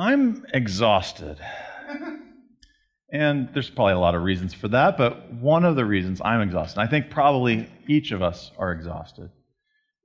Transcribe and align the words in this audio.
I'm 0.00 0.46
exhausted. 0.54 1.36
And 3.12 3.50
there's 3.52 3.68
probably 3.68 3.94
a 3.94 3.98
lot 3.98 4.14
of 4.14 4.22
reasons 4.22 4.54
for 4.54 4.68
that, 4.68 4.96
but 4.96 5.32
one 5.34 5.64
of 5.64 5.76
the 5.76 5.84
reasons 5.84 6.22
I'm 6.24 6.40
exhausted, 6.40 6.80
I 6.80 6.86
think 6.86 7.10
probably 7.10 7.68
each 7.86 8.12
of 8.12 8.22
us 8.22 8.50
are 8.56 8.72
exhausted, 8.72 9.30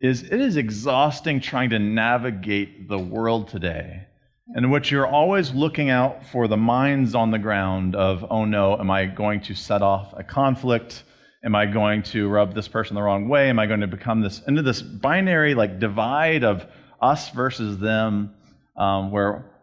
is 0.01 0.23
it 0.23 0.41
is 0.41 0.57
exhausting 0.57 1.39
trying 1.39 1.69
to 1.69 1.79
navigate 1.79 2.89
the 2.89 2.97
world 2.97 3.47
today 3.47 4.07
in 4.55 4.69
which 4.69 4.91
you're 4.91 5.07
always 5.07 5.53
looking 5.53 5.89
out 5.89 6.25
for 6.25 6.47
the 6.47 6.57
minds 6.57 7.15
on 7.15 7.31
the 7.31 7.39
ground 7.39 7.95
of, 7.95 8.25
oh 8.29 8.43
no, 8.43 8.77
am 8.77 8.91
I 8.91 9.05
going 9.05 9.39
to 9.41 9.55
set 9.55 9.81
off 9.81 10.13
a 10.17 10.23
conflict? 10.23 11.03
Am 11.43 11.55
I 11.55 11.67
going 11.67 12.03
to 12.03 12.27
rub 12.27 12.53
this 12.53 12.67
person 12.67 12.95
the 12.95 13.01
wrong 13.01 13.29
way? 13.29 13.49
Am 13.49 13.59
I 13.59 13.65
going 13.65 13.81
to 13.81 13.87
become 13.87 14.21
this 14.21 14.41
into 14.47 14.61
this 14.61 14.81
binary 14.81 15.53
like 15.53 15.79
divide 15.79 16.43
of 16.43 16.65
us 17.01 17.29
versus 17.29 17.77
them, 17.77 18.33
um, 18.77 19.11
where 19.11 19.54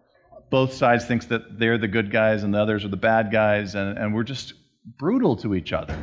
both 0.52 0.74
sides 0.74 1.06
thinks 1.06 1.24
that 1.26 1.58
they're 1.58 1.78
the 1.78 1.88
good 1.88 2.10
guys 2.12 2.42
and 2.42 2.52
the 2.52 2.60
others 2.60 2.84
are 2.84 2.88
the 2.88 2.96
bad 2.96 3.32
guys, 3.32 3.74
and, 3.74 3.96
and 3.96 4.14
we're 4.14 4.22
just 4.22 4.52
brutal 4.98 5.34
to 5.34 5.54
each 5.54 5.72
other. 5.72 5.96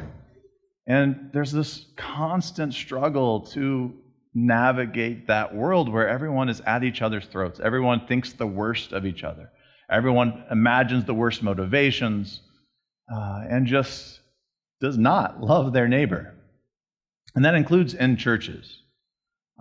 And 0.88 1.30
there's 1.32 1.52
this 1.52 1.86
constant 1.96 2.74
struggle 2.74 3.42
to 3.52 3.94
navigate 4.34 5.28
that 5.28 5.54
world 5.54 5.88
where 5.88 6.10
everyone 6.10 6.50
is 6.50 6.62
at 6.62 6.84
each 6.84 7.04
other's 7.04 7.28
throats. 7.28 7.60
Everyone 7.60 8.08
thinks 8.08 8.34
the 8.34 8.48
worst 8.48 8.92
of 8.92 9.06
each 9.06 9.24
other. 9.24 9.52
Everyone 9.88 10.44
imagines 10.50 11.06
the 11.06 11.14
worst 11.14 11.44
motivations 11.44 12.42
uh, 13.14 13.44
and 13.48 13.68
just 13.68 14.20
does 14.82 14.98
not 14.98 15.42
love 15.42 15.74
their 15.74 15.88
neighbor. 15.88 16.34
And 17.36 17.46
that 17.46 17.54
includes 17.54 17.94
in 17.94 18.18
churches. 18.18 18.82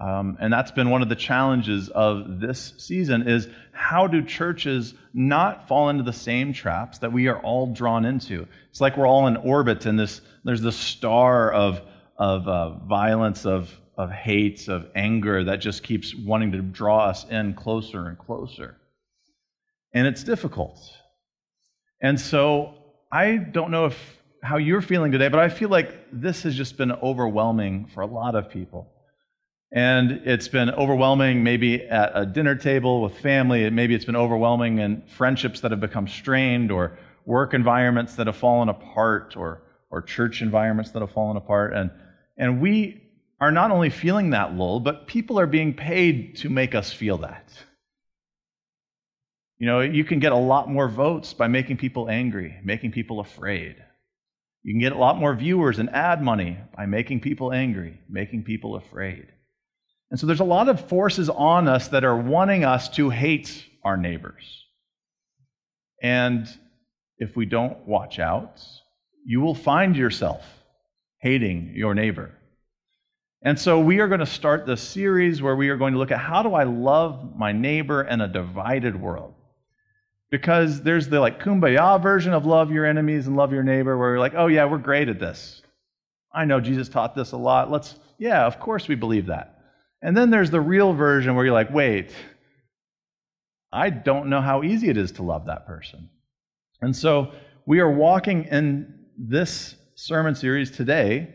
Um, 0.01 0.37
and 0.41 0.53
that's 0.53 0.71
been 0.71 0.91
one 0.91 1.03
of 1.03 1.09
the 1.09 1.17
challenges 1.17 1.89
of 1.89 2.41
this 2.41 2.75
season 2.79 3.29
is 3.29 3.49
how 3.73 4.07
do 4.07 4.23
churches 4.23 4.95
not 5.13 5.67
fall 5.67 5.89
into 5.89 6.05
the 6.05 6.13
same 6.13 6.53
traps 6.53 6.99
that 6.99 7.13
we 7.13 7.27
are 7.27 7.41
all 7.41 7.73
drawn 7.73 8.05
into? 8.05 8.47
It's 8.71 8.81
like 8.81 8.97
we're 8.97 9.09
all 9.09 9.27
in 9.27 9.37
orbit 9.37 9.87
and 9.87 9.99
this 9.99 10.21
there's 10.45 10.63
this 10.63 10.77
star 10.77 11.53
of, 11.53 11.83
of 12.17 12.47
uh, 12.47 12.71
violence 12.87 13.45
of, 13.45 13.77
of 13.97 14.11
hate 14.11 14.69
of 14.69 14.87
anger 14.95 15.45
that 15.45 15.57
just 15.57 15.83
keeps 15.83 16.15
wanting 16.15 16.53
to 16.53 16.63
draw 16.63 17.09
us 17.09 17.25
in 17.29 17.55
closer 17.55 18.07
and 18.07 18.17
closer. 18.17 18.77
And 19.93 20.07
it's 20.07 20.23
difficult. 20.23 20.79
And 22.01 22.21
so 22.21 22.75
i 23.11 23.37
don't 23.37 23.71
know 23.71 23.87
if 23.87 24.23
how 24.43 24.57
you're 24.57 24.83
feeling 24.83 25.11
today 25.11 25.29
but 25.29 25.41
i 25.41 25.49
feel 25.49 25.69
like 25.69 25.95
this 26.13 26.43
has 26.43 26.55
just 26.55 26.77
been 26.77 26.93
overwhelming 26.93 27.87
for 27.87 28.03
a 28.03 28.07
lot 28.07 28.35
of 28.35 28.51
people 28.51 28.87
and 29.71 30.11
it's 30.25 30.49
been 30.49 30.71
overwhelming 30.71 31.43
maybe 31.45 31.83
at 31.83 32.13
a 32.15 32.25
dinner 32.25 32.55
table 32.55 33.03
with 33.03 33.19
family. 33.19 33.69
Maybe 33.69 33.95
it's 33.95 34.07
been 34.07 34.17
overwhelming 34.17 34.79
in 34.79 35.03
friendships 35.07 35.61
that 35.61 35.71
have 35.73 35.81
become 35.81 36.09
strained 36.09 36.73
or 36.73 36.99
work 37.27 37.53
environments 37.53 38.15
that 38.15 38.27
have 38.27 38.37
fallen 38.37 38.71
apart 38.71 39.37
or, 39.37 39.63
or 39.91 40.01
church 40.01 40.41
environments 40.41 40.93
that 40.93 41.01
have 41.01 41.13
fallen 41.13 41.37
apart. 41.37 41.75
And, 41.75 41.91
and 42.39 42.63
we 42.63 43.03
are 43.41 43.53
not 43.53 43.71
only 43.71 43.91
feeling 43.91 44.31
that 44.31 44.55
lull, 44.55 44.81
but 44.81 45.07
people 45.07 45.39
are 45.39 45.47
being 45.47 45.75
paid 45.75 46.37
to 46.37 46.49
make 46.49 46.75
us 46.75 46.91
feel 46.91 47.19
that. 47.19 47.53
You 49.59 49.67
know, 49.67 49.81
you 49.81 50.05
can 50.05 50.19
get 50.19 50.33
a 50.33 50.37
lot 50.37 50.71
more 50.71 50.89
votes 50.89 51.35
by 51.35 51.49
making 51.49 51.77
people 51.77 52.09
angry, 52.09 52.59
making 52.65 52.93
people 52.93 53.21
afraid. 53.21 53.77
You 54.63 54.73
can 54.73 54.81
get 54.81 54.93
a 54.93 54.99
lot 54.99 55.19
more 55.19 55.35
viewers 55.35 55.79
and 55.79 55.91
ad 55.91 56.23
money 56.23 56.59
by 56.77 56.87
making 56.87 57.21
people 57.21 57.53
angry, 57.53 58.01
making 58.09 58.45
people 58.45 58.77
afraid. 58.77 59.27
And 60.11 60.19
so 60.19 60.27
there's 60.27 60.41
a 60.41 60.45
lot 60.45 60.69
of 60.69 60.89
forces 60.89 61.29
on 61.29 61.69
us 61.69 61.89
that 61.89 62.05
are 62.05 62.17
wanting 62.17 62.65
us 62.65 62.89
to 62.91 63.11
hate 63.11 63.65
our 63.85 63.97
neighbors. 63.97 64.65
And 66.03 66.49
if 67.19 67.37
we 67.37 67.47
don't 67.47 67.87
watch 67.87 68.19
out, 68.19 68.63
you 69.25 69.41
will 69.41 69.55
find 69.55 69.97
yourself 69.97 70.45
hating 71.21 71.73
your 71.75 71.95
neighbor. 71.95 72.31
And 73.43 73.59
so 73.59 73.79
we 73.81 74.01
are 74.01 74.09
going 74.09 74.21
to 74.21 74.27
start 74.27 74.67
this 74.67 74.81
series 74.81 75.43
where 75.43 75.55
we 75.55 75.69
are 75.69 75.77
going 75.77 75.93
to 75.93 75.99
look 75.99 76.11
at 76.11 76.19
how 76.19 76.43
do 76.43 76.55
I 76.55 76.65
love 76.65 77.37
my 77.37 77.53
neighbor 77.53 78.03
in 78.03 78.21
a 78.21 78.29
divided 78.29 79.01
world? 79.01 79.35
Because 80.31 80.83
there's 80.83 81.09
the 81.09 81.21
like 81.21 81.41
kumbaya 81.41 82.03
version 82.03 82.33
of 82.33 82.47
love 82.47 82.71
your 82.71 82.85
enemies 82.85 83.27
and 83.27 83.37
love 83.37 83.53
your 83.53 83.63
neighbor 83.63 83.97
where 83.97 84.11
you're 84.11 84.19
like, 84.19 84.35
"Oh 84.37 84.49
yeah, 84.49 84.65
we're 84.65 84.79
great 84.79 85.09
at 85.09 85.21
this. 85.21 85.63
I 86.35 86.45
know 86.45 86.61
Jesus 86.61 86.89
taught 86.89 87.15
this 87.15 87.33
a 87.33 87.37
lot. 87.37 87.71
Let's 87.71 87.95
yeah, 88.19 88.45
of 88.45 88.61
course 88.61 88.89
we 88.89 88.95
believe 88.95 89.27
that." 89.27 89.58
And 90.03 90.17
then 90.17 90.31
there's 90.31 90.51
the 90.51 90.61
real 90.61 90.93
version 90.93 91.35
where 91.35 91.45
you're 91.45 91.55
like, 91.55 91.73
wait, 91.73 92.13
I 93.73 93.91
don't 93.91 94.29
know 94.29 94.41
how 94.41 94.63
easy 94.63 94.89
it 94.89 94.97
is 94.97 95.13
to 95.13 95.23
love 95.23 95.47
that 95.47 95.67
person. 95.67 96.09
And 96.81 96.95
so 96.95 97.33
we 97.67 97.81
are 97.81 97.91
walking 97.91 98.45
in 98.45 98.95
this 99.19 99.75
sermon 99.95 100.35
series 100.35 100.71
today 100.71 101.35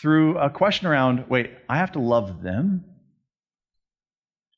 through 0.00 0.38
a 0.38 0.50
question 0.50 0.86
around 0.86 1.26
wait, 1.28 1.52
I 1.68 1.78
have 1.78 1.92
to 1.92 2.00
love 2.00 2.42
them? 2.42 2.84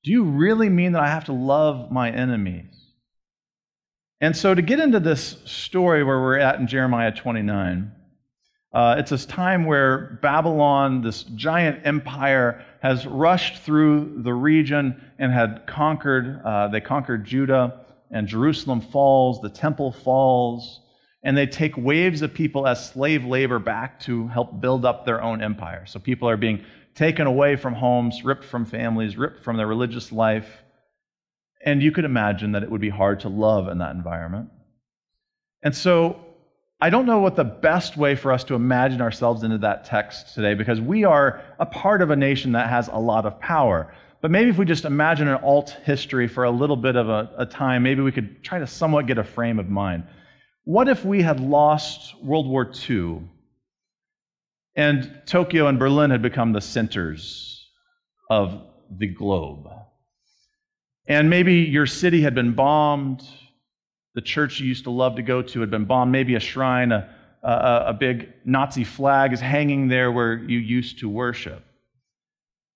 Do 0.03 0.11
you 0.11 0.25
really 0.25 0.69
mean 0.69 0.93
that 0.93 1.03
I 1.03 1.09
have 1.09 1.27
to 1.27 1.33
love 1.33 1.91
my 1.93 2.11
enemies? 2.11 2.75
And 4.21 4.37
so 4.37 4.55
to 4.55 4.63
get 4.63 4.81
into 4.81 4.99
this 4.99 5.37
story 5.45 6.03
where 6.03 6.21
we're 6.21 6.39
at 6.39 6.59
in 6.59 6.67
Jeremiah 6.67 7.13
29, 7.15 7.93
uh, 8.73 8.97
it's 8.99 9.11
this 9.11 9.25
time 9.25 9.65
where 9.65 10.19
Babylon, 10.21 11.01
this 11.01 11.23
giant 11.23 11.87
empire, 11.87 12.65
has 12.83 13.07
rushed 13.07 13.63
through 13.63 14.23
the 14.23 14.35
region 14.35 15.03
and 15.19 15.33
had 15.33 15.67
conquered. 15.67 16.43
Uh, 16.45 16.69
they 16.69 16.81
conquered 16.81 17.25
Judah, 17.25 17.87
and 18.11 18.29
Jerusalem 18.29 18.81
falls, 18.81 19.41
the 19.41 19.49
temple 19.49 19.93
falls, 19.93 20.81
and 21.23 21.37
they 21.37 21.47
take 21.47 21.77
waves 21.77 22.21
of 22.21 22.35
people 22.35 22.67
as 22.67 22.91
slave 22.91 23.25
labor 23.25 23.59
back 23.59 24.01
to 24.01 24.29
help 24.29 24.61
build 24.61 24.85
up 24.85 25.07
their 25.07 25.23
own 25.23 25.43
empire. 25.43 25.87
So 25.87 25.99
people 25.99 26.29
are 26.29 26.37
being 26.37 26.65
taken 26.95 27.27
away 27.27 27.57
from 27.57 27.75
homes, 27.75 28.23
ripped 28.23 28.45
from 28.45 28.67
families, 28.67 29.17
ripped 29.17 29.43
from 29.45 29.57
their 29.57 29.67
religious 29.67 30.13
life. 30.13 30.63
And 31.65 31.83
you 31.83 31.91
could 31.91 32.05
imagine 32.05 32.53
that 32.53 32.63
it 32.63 32.71
would 32.71 32.81
be 32.81 32.91
hard 32.91 33.21
to 33.21 33.29
love 33.29 33.69
in 33.69 33.79
that 33.79 33.95
environment. 33.95 34.51
And 35.63 35.75
so 35.75 36.25
I 36.81 36.91
don't 36.91 37.07
know 37.07 37.19
what 37.19 37.35
the 37.35 37.45
best 37.45 37.97
way 37.97 38.15
for 38.15 38.31
us 38.31 38.45
to 38.45 38.55
imagine 38.55 39.01
ourselves 39.01 39.43
into 39.43 39.59
that 39.59 39.85
text 39.85 40.35
today 40.35 40.55
because 40.55 40.81
we 40.81 41.03
are 41.03 41.43
a 41.59 41.67
part 41.67 42.03
of 42.03 42.11
a 42.11 42.17
nation 42.17 42.53
that 42.53 42.69
has 42.69 42.87
a 42.89 42.99
lot 42.99 43.27
of 43.27 43.41
power. 43.41 43.93
But 44.21 44.31
maybe 44.31 44.51
if 44.51 44.59
we 44.59 44.65
just 44.65 44.85
imagine 44.85 45.27
an 45.27 45.41
alt 45.43 45.71
history 45.85 46.29
for 46.29 46.45
a 46.45 46.51
little 46.51 46.77
bit 46.77 46.95
of 46.95 47.09
a, 47.09 47.31
a, 47.37 47.47
time, 47.47 47.83
maybe 47.83 48.03
we 48.03 48.13
could 48.13 48.45
try 48.45 48.61
to 48.61 48.67
somewhat 48.67 49.07
get 49.07 49.19
a 49.19 49.25
frame 49.25 49.59
of 49.59 49.69
mind. 49.69 50.05
What 50.65 50.89
if 50.89 51.05
we 51.05 51.21
had 51.21 51.41
lost 51.41 52.15
World 52.23 52.47
War 52.47 52.71
II 52.89 53.23
and 54.77 55.23
Tokyo 55.27 55.67
and 55.67 55.81
Berlin 55.81 56.11
had 56.11 56.23
become 56.23 56.53
the 56.53 56.61
centers 56.61 57.69
of 58.31 58.61
the 58.91 59.09
globe? 59.09 59.69
And 61.09 61.29
maybe 61.29 61.55
your 61.55 61.87
city 61.87 62.23
had 62.23 62.37
been 62.37 62.53
bombed, 62.53 63.23
the 64.19 64.23
church 64.23 64.59
you 64.59 64.67
used 64.67 64.83
to 64.83 64.91
love 64.91 65.15
to 65.15 65.23
go 65.23 65.43
to 65.43 65.61
had 65.61 65.71
been 65.71 65.85
bombed. 65.85 66.11
Maybe 66.11 66.35
a 66.35 66.41
shrine, 66.41 66.91
a, 66.91 67.09
a, 67.41 67.85
a 67.87 67.93
big 67.95 68.33
Nazi 68.45 68.83
flag 68.83 69.33
is 69.33 69.39
hanging 69.39 69.87
there 69.87 70.11
where 70.11 70.35
you 70.35 70.59
used 70.59 70.99
to 70.99 71.09
worship. 71.09 71.65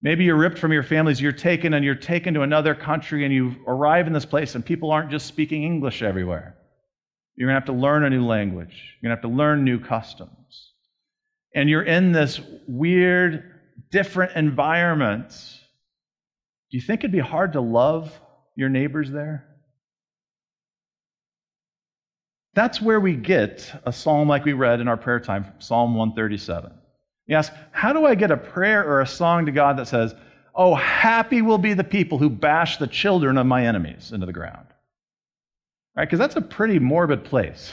Maybe 0.02 0.22
you're 0.22 0.36
ripped 0.36 0.56
from 0.56 0.70
your 0.70 0.84
families, 0.84 1.20
you're 1.20 1.32
taken 1.32 1.74
and 1.74 1.84
you're 1.84 1.96
taken 1.96 2.32
to 2.34 2.42
another 2.42 2.76
country 2.76 3.24
and 3.24 3.34
you 3.34 3.56
arrive 3.66 4.06
in 4.06 4.12
this 4.12 4.24
place 4.24 4.54
and 4.54 4.64
people 4.64 4.92
aren't 4.92 5.10
just 5.10 5.26
speaking 5.26 5.64
English 5.64 6.00
everywhere. 6.00 6.56
You're 7.34 7.48
going 7.48 7.60
to 7.60 7.66
have 7.66 7.76
to 7.76 7.82
learn 7.82 8.04
a 8.04 8.10
new 8.10 8.24
language. 8.24 8.96
You're 9.00 9.08
going 9.08 9.16
to 9.18 9.20
have 9.20 9.28
to 9.28 9.36
learn 9.36 9.64
new 9.64 9.80
customs. 9.80 10.70
And 11.56 11.68
you're 11.68 11.82
in 11.82 12.12
this 12.12 12.40
weird, 12.68 13.58
different 13.90 14.36
environment. 14.36 15.30
Do 16.70 16.76
you 16.76 16.80
think 16.80 17.00
it'd 17.00 17.10
be 17.10 17.18
hard 17.18 17.54
to 17.54 17.60
love 17.60 18.16
your 18.54 18.68
neighbors 18.68 19.10
there? 19.10 19.48
That's 22.54 22.80
where 22.80 23.00
we 23.00 23.16
get 23.16 23.80
a 23.84 23.92
psalm 23.92 24.28
like 24.28 24.44
we 24.44 24.52
read 24.52 24.80
in 24.80 24.88
our 24.88 24.96
prayer 24.96 25.20
time, 25.20 25.46
Psalm 25.58 25.94
137. 25.94 26.72
You 27.26 27.36
ask, 27.36 27.52
how 27.70 27.92
do 27.92 28.04
I 28.04 28.14
get 28.14 28.30
a 28.30 28.36
prayer 28.36 28.84
or 28.86 29.00
a 29.00 29.06
song 29.06 29.46
to 29.46 29.52
God 29.52 29.78
that 29.78 29.88
says, 29.88 30.14
Oh, 30.54 30.74
happy 30.74 31.40
will 31.40 31.58
be 31.58 31.72
the 31.72 31.84
people 31.84 32.18
who 32.18 32.28
bash 32.28 32.76
the 32.76 32.86
children 32.86 33.38
of 33.38 33.46
my 33.46 33.66
enemies 33.66 34.12
into 34.12 34.26
the 34.26 34.34
ground? 34.34 34.66
Right? 35.96 36.04
Because 36.04 36.18
that's 36.18 36.36
a 36.36 36.42
pretty 36.42 36.78
morbid 36.78 37.24
place. 37.24 37.72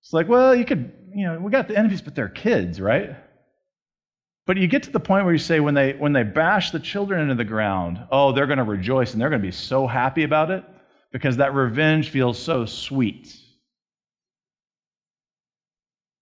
It's 0.00 0.12
like, 0.12 0.28
well, 0.28 0.54
you 0.54 0.64
could, 0.64 0.92
you 1.14 1.26
know, 1.26 1.38
we 1.38 1.50
got 1.50 1.68
the 1.68 1.76
enemies, 1.76 2.00
but 2.00 2.14
they're 2.14 2.28
kids, 2.28 2.80
right? 2.80 3.16
But 4.46 4.56
you 4.56 4.66
get 4.66 4.84
to 4.84 4.90
the 4.90 5.00
point 5.00 5.26
where 5.26 5.34
you 5.34 5.38
say, 5.38 5.60
when 5.60 5.74
they 5.74 5.92
when 5.92 6.14
they 6.14 6.22
bash 6.22 6.70
the 6.70 6.80
children 6.80 7.20
into 7.20 7.34
the 7.34 7.44
ground, 7.44 8.00
oh, 8.10 8.32
they're 8.32 8.46
going 8.46 8.58
to 8.58 8.64
rejoice 8.64 9.12
and 9.12 9.20
they're 9.20 9.28
going 9.28 9.42
to 9.42 9.46
be 9.46 9.52
so 9.52 9.86
happy 9.86 10.22
about 10.22 10.50
it 10.50 10.64
because 11.12 11.36
that 11.36 11.52
revenge 11.52 12.08
feels 12.08 12.38
so 12.38 12.64
sweet. 12.64 13.36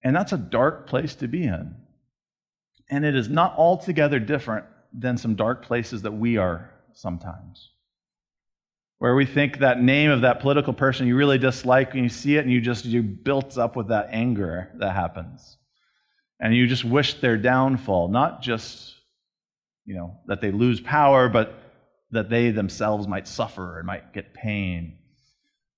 And 0.06 0.14
that's 0.14 0.32
a 0.32 0.38
dark 0.38 0.86
place 0.86 1.16
to 1.16 1.26
be 1.26 1.42
in. 1.42 1.74
And 2.88 3.04
it 3.04 3.16
is 3.16 3.28
not 3.28 3.56
altogether 3.58 4.20
different 4.20 4.64
than 4.92 5.18
some 5.18 5.34
dark 5.34 5.64
places 5.64 6.02
that 6.02 6.12
we 6.12 6.36
are 6.36 6.70
sometimes. 6.92 7.70
where 8.98 9.16
we 9.16 9.26
think 9.26 9.58
that 9.58 9.82
name 9.82 10.12
of 10.12 10.20
that 10.20 10.38
political 10.38 10.72
person 10.72 11.08
you 11.08 11.16
really 11.16 11.38
dislike 11.38 11.92
and 11.94 12.04
you 12.04 12.08
see 12.08 12.36
it 12.36 12.44
and 12.44 12.52
you 12.52 12.60
just 12.60 12.84
you 12.84 13.02
built 13.02 13.58
up 13.58 13.74
with 13.74 13.88
that 13.88 14.08
anger 14.12 14.70
that 14.76 14.94
happens 14.94 15.58
and 16.38 16.54
you 16.54 16.68
just 16.68 16.84
wish 16.84 17.14
their 17.14 17.36
downfall 17.36 18.08
not 18.08 18.40
just 18.40 18.94
you 19.84 19.94
know 19.96 20.16
that 20.28 20.40
they 20.40 20.52
lose 20.52 20.80
power 20.80 21.28
but 21.28 21.52
that 22.12 22.30
they 22.30 22.52
themselves 22.52 23.06
might 23.06 23.28
suffer 23.28 23.78
and 23.78 23.86
might 23.86 24.14
get 24.14 24.32
pain 24.32 24.96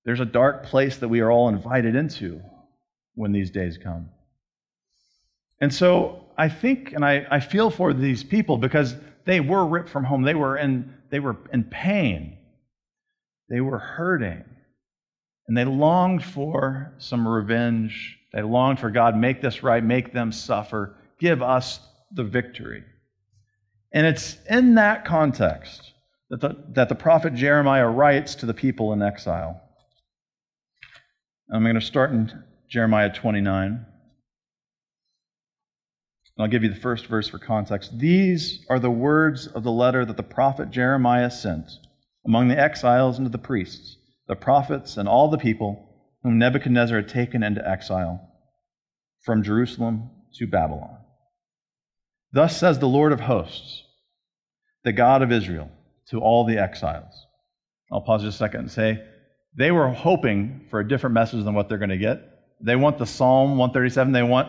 there's 0.05 0.21
a 0.21 0.25
dark 0.41 0.65
place 0.67 0.99
that 0.99 1.09
we 1.09 1.19
are 1.19 1.33
all 1.33 1.49
invited 1.49 1.97
into 1.97 2.41
when 3.15 3.33
these 3.33 3.51
days 3.51 3.79
come 3.79 4.11
and 5.61 5.73
so 5.73 6.25
i 6.37 6.49
think 6.49 6.93
and 6.93 7.05
i, 7.05 7.27
I 7.31 7.41
feel 7.41 7.71
for 7.71 7.93
these 7.93 8.25
people 8.25 8.59
because 8.59 8.95
they 9.25 9.41
were 9.41 9.67
ripped 9.67 9.89
from 9.89 10.05
home 10.05 10.23
they 10.23 10.35
were 10.35 10.57
in 10.57 10.95
they 11.11 11.21
were 11.21 11.37
in 11.53 11.65
pain 11.65 12.39
they 13.49 13.61
were 13.61 13.79
hurting. 13.79 14.45
And 15.47 15.57
they 15.57 15.65
longed 15.65 16.25
for 16.25 16.93
some 16.99 17.27
revenge. 17.27 18.19
They 18.33 18.43
longed 18.43 18.81
for 18.81 18.91
God, 18.91 19.17
make 19.17 19.41
this 19.41 19.63
right, 19.63 19.83
make 19.83 20.13
them 20.13 20.31
suffer, 20.31 20.97
give 21.19 21.43
us 21.43 21.81
the 22.13 22.25
victory. 22.25 22.85
And 23.93 24.07
it's 24.07 24.37
in 24.51 24.75
that 24.75 25.07
context 25.07 25.93
that 26.29 26.41
the, 26.41 26.57
that 26.75 26.91
the 26.91 26.95
prophet 26.95 27.35
Jeremiah 27.35 27.89
writes 27.89 28.35
to 28.37 28.47
the 28.47 28.53
people 28.53 28.93
in 28.93 29.01
exile. 29.01 29.63
I'm 31.51 31.63
going 31.63 31.75
to 31.75 31.81
start 31.81 32.11
in 32.11 32.31
Jeremiah 32.69 33.11
29. 33.11 33.87
I'll 36.39 36.49
give 36.49 36.63
you 36.63 36.69
the 36.69 36.77
first 36.77 37.07
verse 37.07 37.29
for 37.29 37.39
context. 37.39 37.99
These 37.99 38.65
are 38.71 38.79
the 38.79 38.91
words 38.91 39.49
of 39.49 39.65
the 39.65 39.73
letter 39.73 40.05
that 40.05 40.17
the 40.17 40.23
prophet 40.23 40.71
Jeremiah 40.71 41.31
sent 41.31 41.69
among 42.25 42.49
the 42.49 42.59
exiles 42.59 43.19
and 43.19 43.27
to 43.27 43.31
the 43.31 43.39
priests, 43.39 43.97
the 44.29 44.37
prophets, 44.37 44.97
and 44.97 45.09
all 45.09 45.29
the 45.29 45.39
people 45.39 45.89
whom 46.23 46.39
Nebuchadnezzar 46.39 46.99
had 46.99 47.09
taken 47.09 47.43
into 47.43 47.67
exile 47.69 48.21
from 49.25 49.43
Jerusalem 49.43 50.11
to 50.35 50.47
Babylon. 50.47 50.99
Thus 52.33 52.57
says 52.57 52.79
the 52.79 52.87
Lord 52.87 53.13
of 53.13 53.21
hosts, 53.21 53.83
the 54.85 54.93
God 54.93 55.23
of 55.23 55.33
Israel, 55.33 55.71
to 56.11 56.21
all 56.21 56.45
the 56.45 56.59
exiles. 56.59 57.27
I'll 57.91 58.03
pause 58.03 58.23
just 58.23 58.37
a 58.37 58.39
second 58.39 58.61
and 58.61 58.71
say, 58.71 59.03
they 59.57 59.73
were 59.73 59.89
hoping 59.89 60.67
for 60.71 60.79
a 60.79 60.87
different 60.87 61.15
message 61.15 61.43
than 61.45 61.55
what 61.55 61.69
they're 61.69 61.79
going 61.79 61.89
to 61.89 61.97
get. 61.99 62.23
They 62.61 62.77
want 62.77 62.99
the 62.99 63.07
Psalm 63.07 63.57
137. 63.57 64.13
They 64.13 64.23
want 64.23 64.49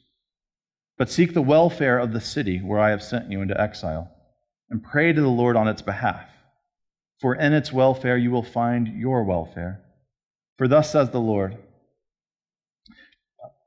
But 1.01 1.09
seek 1.09 1.33
the 1.33 1.41
welfare 1.41 1.97
of 1.97 2.13
the 2.13 2.21
city 2.21 2.59
where 2.59 2.79
I 2.79 2.91
have 2.91 3.01
sent 3.01 3.31
you 3.31 3.41
into 3.41 3.59
exile, 3.59 4.11
and 4.69 4.83
pray 4.83 5.11
to 5.11 5.19
the 5.19 5.27
Lord 5.27 5.55
on 5.55 5.67
its 5.67 5.81
behalf 5.81 6.27
for 7.19 7.33
in 7.33 7.53
its 7.53 7.73
welfare 7.73 8.17
you 8.17 8.29
will 8.29 8.43
find 8.43 8.87
your 8.87 9.23
welfare. 9.23 9.81
For 10.59 10.67
thus 10.67 10.91
says 10.91 11.09
the 11.09 11.19
Lord 11.19 11.57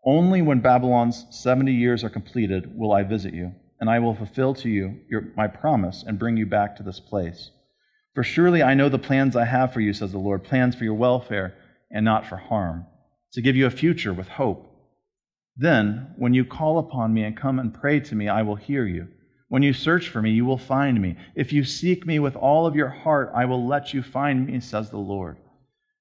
Only 0.05 0.43
when 0.43 0.61
Babylon's 0.61 1.27
70 1.31 1.73
years 1.73 2.05
are 2.05 2.09
completed 2.09 2.79
will 2.79 2.93
I 2.93 3.03
visit 3.03 3.35
you, 3.35 3.51
and 3.81 3.91
I 3.91 3.99
will 3.99 4.15
fulfill 4.15 4.55
to 4.55 4.69
you 4.69 5.01
your, 5.11 5.33
my 5.37 5.49
promise 5.49 6.05
and 6.07 6.21
bring 6.21 6.37
you 6.37 6.47
back 6.47 6.77
to 6.77 6.85
this 6.85 7.01
place. 7.01 7.51
For 8.15 8.23
surely 8.23 8.63
I 8.63 8.75
know 8.75 8.89
the 8.89 8.97
plans 8.97 9.35
I 9.35 9.47
have 9.47 9.73
for 9.73 9.81
you, 9.81 9.93
says 9.93 10.13
the 10.13 10.19
Lord 10.19 10.45
plans 10.45 10.77
for 10.77 10.85
your 10.85 10.95
welfare 10.95 11.57
and 11.91 12.05
not 12.05 12.27
for 12.27 12.37
harm, 12.37 12.87
to 13.33 13.43
give 13.43 13.57
you 13.57 13.67
a 13.67 13.71
future 13.71 14.13
with 14.13 14.29
hope. 14.29 14.71
Then, 15.57 16.15
when 16.17 16.35
you 16.35 16.45
call 16.45 16.79
upon 16.79 17.15
me 17.15 17.23
and 17.23 17.37
come 17.37 17.59
and 17.59 17.73
pray 17.73 18.01
to 18.01 18.15
me, 18.15 18.29
I 18.29 18.43
will 18.43 18.57
hear 18.57 18.87
you. 18.87 19.09
When 19.49 19.63
you 19.63 19.73
search 19.73 20.09
for 20.09 20.21
me, 20.21 20.31
you 20.31 20.45
will 20.45 20.59
find 20.59 21.01
me. 21.01 21.17
If 21.37 21.53
you 21.53 21.63
seek 21.65 22.07
me 22.07 22.19
with 22.19 22.35
all 22.35 22.67
of 22.67 22.75
your 22.75 22.89
heart, 22.89 23.31
I 23.35 23.45
will 23.45 23.67
let 23.67 23.95
you 23.95 24.03
find 24.03 24.47
me, 24.47 24.59
says 24.59 24.91
the 24.91 24.99
Lord. 24.99 25.37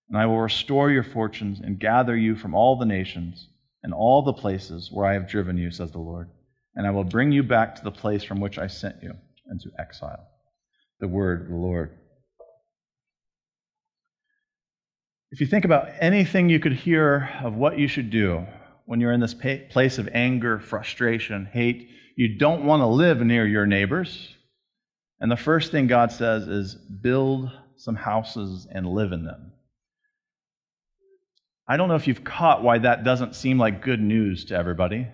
And 0.10 0.18
I 0.18 0.26
will 0.26 0.40
restore 0.40 0.90
your 0.90 1.04
fortunes 1.04 1.60
and 1.60 1.80
gather 1.80 2.16
you 2.18 2.36
from 2.36 2.56
all 2.56 2.78
the 2.78 2.86
nations 2.86 3.48
and 3.84 3.94
all 3.94 4.24
the 4.24 4.34
places 4.34 4.90
where 4.92 5.06
I 5.06 5.14
have 5.14 5.30
driven 5.30 5.58
you, 5.58 5.70
says 5.70 5.92
the 5.92 6.00
Lord. 6.00 6.30
And 6.76 6.88
I 6.88 6.92
will 6.92 7.04
bring 7.04 7.32
you 7.32 7.44
back 7.44 7.76
to 7.76 7.84
the 7.84 7.92
place 7.92 8.24
from 8.24 8.40
which 8.40 8.58
I 8.58 8.66
sent 8.66 9.04
you 9.04 9.14
into 9.52 9.70
exile. 9.78 10.26
The 11.00 11.08
word 11.08 11.44
of 11.44 11.50
the 11.50 11.56
Lord. 11.56 11.92
If 15.30 15.42
you 15.42 15.48
think 15.48 15.66
about 15.66 15.90
anything 16.00 16.50
you 16.50 16.60
could 16.60 16.74
hear 16.74 17.30
of 17.44 17.56
what 17.56 17.78
you 17.78 17.88
should 17.88 18.10
do 18.10 18.48
when 18.86 19.00
you're 19.00 19.12
in 19.12 19.20
this 19.20 19.34
place 19.34 19.98
of 19.98 20.10
anger, 20.14 20.60
frustration, 20.60 21.46
hate, 21.52 21.90
you 22.16 22.38
don't 22.38 22.66
want 22.66 22.82
to 22.82 22.88
live 22.88 23.22
near 23.22 23.46
your 23.46 23.66
neighbors. 23.66 24.36
And 25.20 25.32
the 25.32 25.38
first 25.38 25.72
thing 25.72 25.88
God 25.88 26.12
says 26.12 26.48
is 26.48 26.76
build 26.76 27.50
some 27.78 27.96
houses 27.96 28.68
and 28.70 28.88
live 28.88 29.12
in 29.12 29.24
them. 29.26 29.54
I 31.68 31.78
don't 31.78 31.88
know 31.88 31.96
if 31.96 32.08
you've 32.08 32.24
caught 32.24 32.62
why 32.62 32.78
that 32.80 33.04
doesn't 33.04 33.36
seem 33.36 33.58
like 33.58 33.84
good 33.84 34.02
news 34.02 34.46
to 34.46 34.56
everybody. 34.56 35.08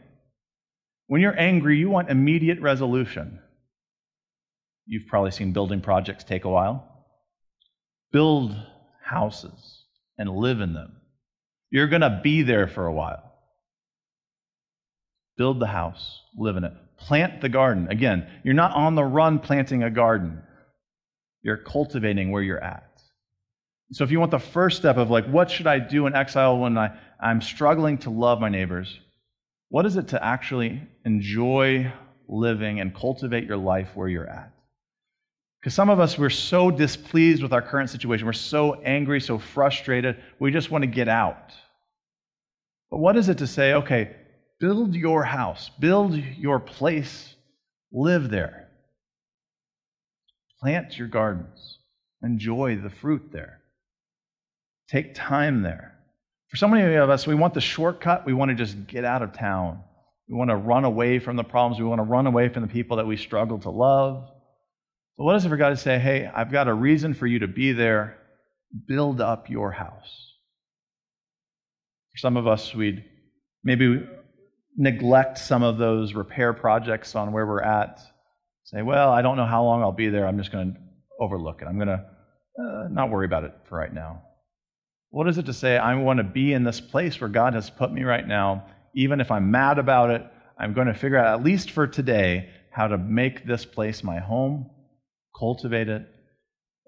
When 1.07 1.21
you're 1.21 1.39
angry, 1.39 1.77
you 1.77 1.89
want 1.89 2.09
immediate 2.09 2.59
resolution. 2.59 3.39
You've 4.85 5.07
probably 5.07 5.31
seen 5.31 5.53
building 5.53 5.81
projects 5.81 6.23
take 6.23 6.45
a 6.45 6.49
while. 6.49 7.05
Build 8.11 8.55
houses 9.03 9.85
and 10.17 10.29
live 10.29 10.61
in 10.61 10.73
them. 10.73 10.97
You're 11.69 11.87
going 11.87 12.01
to 12.01 12.19
be 12.23 12.41
there 12.41 12.67
for 12.67 12.87
a 12.87 12.93
while. 12.93 13.28
Build 15.39 15.61
the 15.61 15.67
house, 15.67 16.23
live 16.37 16.57
in 16.57 16.65
it. 16.65 16.73
Plant 16.97 17.39
the 17.39 17.47
garden. 17.47 17.87
Again, 17.89 18.27
you're 18.43 18.53
not 18.53 18.75
on 18.75 18.95
the 18.95 19.05
run 19.05 19.39
planting 19.39 19.83
a 19.83 19.89
garden, 19.89 20.43
you're 21.43 21.55
cultivating 21.55 22.29
where 22.29 22.43
you're 22.43 22.61
at. 22.61 22.83
So, 23.93 24.03
if 24.03 24.11
you 24.11 24.19
want 24.19 24.31
the 24.31 24.37
first 24.37 24.75
step 24.75 24.97
of 24.97 25.09
like, 25.09 25.25
what 25.27 25.49
should 25.49 25.65
I 25.65 25.79
do 25.79 26.07
in 26.07 26.13
exile 26.13 26.57
when 26.57 26.77
I, 26.77 26.91
I'm 27.21 27.41
struggling 27.41 27.99
to 27.99 28.09
love 28.09 28.41
my 28.41 28.49
neighbors? 28.49 28.99
What 29.69 29.85
is 29.85 29.95
it 29.95 30.09
to 30.09 30.21
actually 30.21 30.81
enjoy 31.05 31.89
living 32.27 32.81
and 32.81 32.93
cultivate 32.93 33.45
your 33.45 33.55
life 33.55 33.91
where 33.95 34.09
you're 34.09 34.27
at? 34.27 34.51
Because 35.61 35.73
some 35.73 35.89
of 35.89 36.01
us, 36.01 36.17
we're 36.17 36.29
so 36.29 36.69
displeased 36.69 37.41
with 37.41 37.53
our 37.53 37.61
current 37.61 37.89
situation. 37.89 38.25
We're 38.25 38.33
so 38.33 38.73
angry, 38.81 39.21
so 39.21 39.39
frustrated, 39.39 40.17
we 40.37 40.51
just 40.51 40.69
want 40.69 40.81
to 40.81 40.87
get 40.87 41.07
out. 41.07 41.53
But 42.91 42.97
what 42.97 43.15
is 43.15 43.29
it 43.29 43.37
to 43.37 43.47
say, 43.47 43.75
okay, 43.75 44.17
Build 44.59 44.93
your 44.93 45.23
house, 45.23 45.69
build 45.79 46.15
your 46.15 46.59
place, 46.59 47.33
live 47.91 48.29
there. 48.29 48.67
Plant 50.61 50.97
your 50.97 51.07
gardens, 51.07 51.77
enjoy 52.21 52.75
the 52.75 52.89
fruit 52.89 53.29
there. 53.31 53.61
Take 54.89 55.15
time 55.15 55.61
there. 55.61 55.95
For 56.49 56.57
so 56.57 56.67
many 56.67 56.95
of 56.95 57.09
us, 57.09 57.27
we 57.27 57.35
want 57.35 57.53
the 57.53 57.61
shortcut. 57.61 58.25
We 58.25 58.33
want 58.33 58.49
to 58.49 58.55
just 58.55 58.87
get 58.87 59.05
out 59.05 59.21
of 59.21 59.33
town. 59.33 59.83
We 60.27 60.35
want 60.35 60.49
to 60.49 60.55
run 60.55 60.83
away 60.83 61.19
from 61.19 61.35
the 61.35 61.43
problems. 61.43 61.79
We 61.79 61.87
want 61.87 61.99
to 61.99 62.03
run 62.03 62.27
away 62.27 62.49
from 62.49 62.63
the 62.63 62.67
people 62.67 62.97
that 62.97 63.07
we 63.07 63.17
struggle 63.17 63.59
to 63.59 63.69
love. 63.69 64.27
But 65.17 65.23
what 65.25 65.35
is 65.35 65.45
it 65.45 65.49
for 65.49 65.57
God 65.57 65.69
to 65.69 65.77
say, 65.77 65.99
hey, 65.99 66.29
I've 66.33 66.51
got 66.51 66.67
a 66.67 66.73
reason 66.73 67.13
for 67.13 67.27
you 67.27 67.39
to 67.39 67.47
be 67.47 67.71
there. 67.71 68.17
Build 68.87 69.21
up 69.21 69.49
your 69.49 69.71
house. 69.71 70.33
For 72.13 72.17
some 72.17 72.35
of 72.35 72.47
us, 72.47 72.73
we'd 72.73 73.05
maybe 73.63 74.07
neglect 74.79 75.37
some 75.37 75.61
of 75.61 75.77
those 75.77 76.13
repair 76.13 76.53
projects 76.53 77.13
on 77.13 77.33
where 77.33 77.45
we're 77.45 77.61
at. 77.61 77.99
Say, 78.63 78.81
well, 78.81 79.11
I 79.11 79.21
don't 79.21 79.35
know 79.35 79.45
how 79.45 79.63
long 79.63 79.81
I'll 79.81 79.91
be 79.91 80.07
there. 80.07 80.25
I'm 80.25 80.37
just 80.37 80.53
going 80.53 80.73
to 80.73 80.79
overlook 81.19 81.61
it. 81.61 81.65
I'm 81.65 81.75
going 81.75 81.89
to 81.89 82.05
uh, 82.59 82.87
not 82.89 83.09
worry 83.09 83.25
about 83.25 83.43
it 83.43 83.53
for 83.67 83.77
right 83.77 83.93
now. 83.93 84.23
What 85.09 85.27
is 85.27 85.37
it 85.37 85.47
to 85.47 85.53
say, 85.53 85.77
I 85.77 85.95
want 85.95 86.17
to 86.17 86.23
be 86.23 86.53
in 86.53 86.63
this 86.63 86.79
place 86.79 87.19
where 87.19 87.29
God 87.29 87.55
has 87.55 87.69
put 87.69 87.91
me 87.91 88.03
right 88.03 88.25
now, 88.25 88.67
even 88.95 89.19
if 89.19 89.31
I'm 89.31 89.51
mad 89.51 89.79
about 89.79 90.11
it? 90.11 90.23
I'm 90.57 90.73
going 90.73 90.87
to 90.87 90.93
figure 90.93 91.17
out, 91.17 91.37
at 91.37 91.43
least 91.43 91.71
for 91.71 91.85
today, 91.85 92.49
how 92.71 92.87
to 92.87 92.97
make 92.97 93.45
this 93.45 93.65
place 93.65 94.01
my 94.01 94.19
home, 94.19 94.69
cultivate 95.37 95.89
it, 95.89 96.07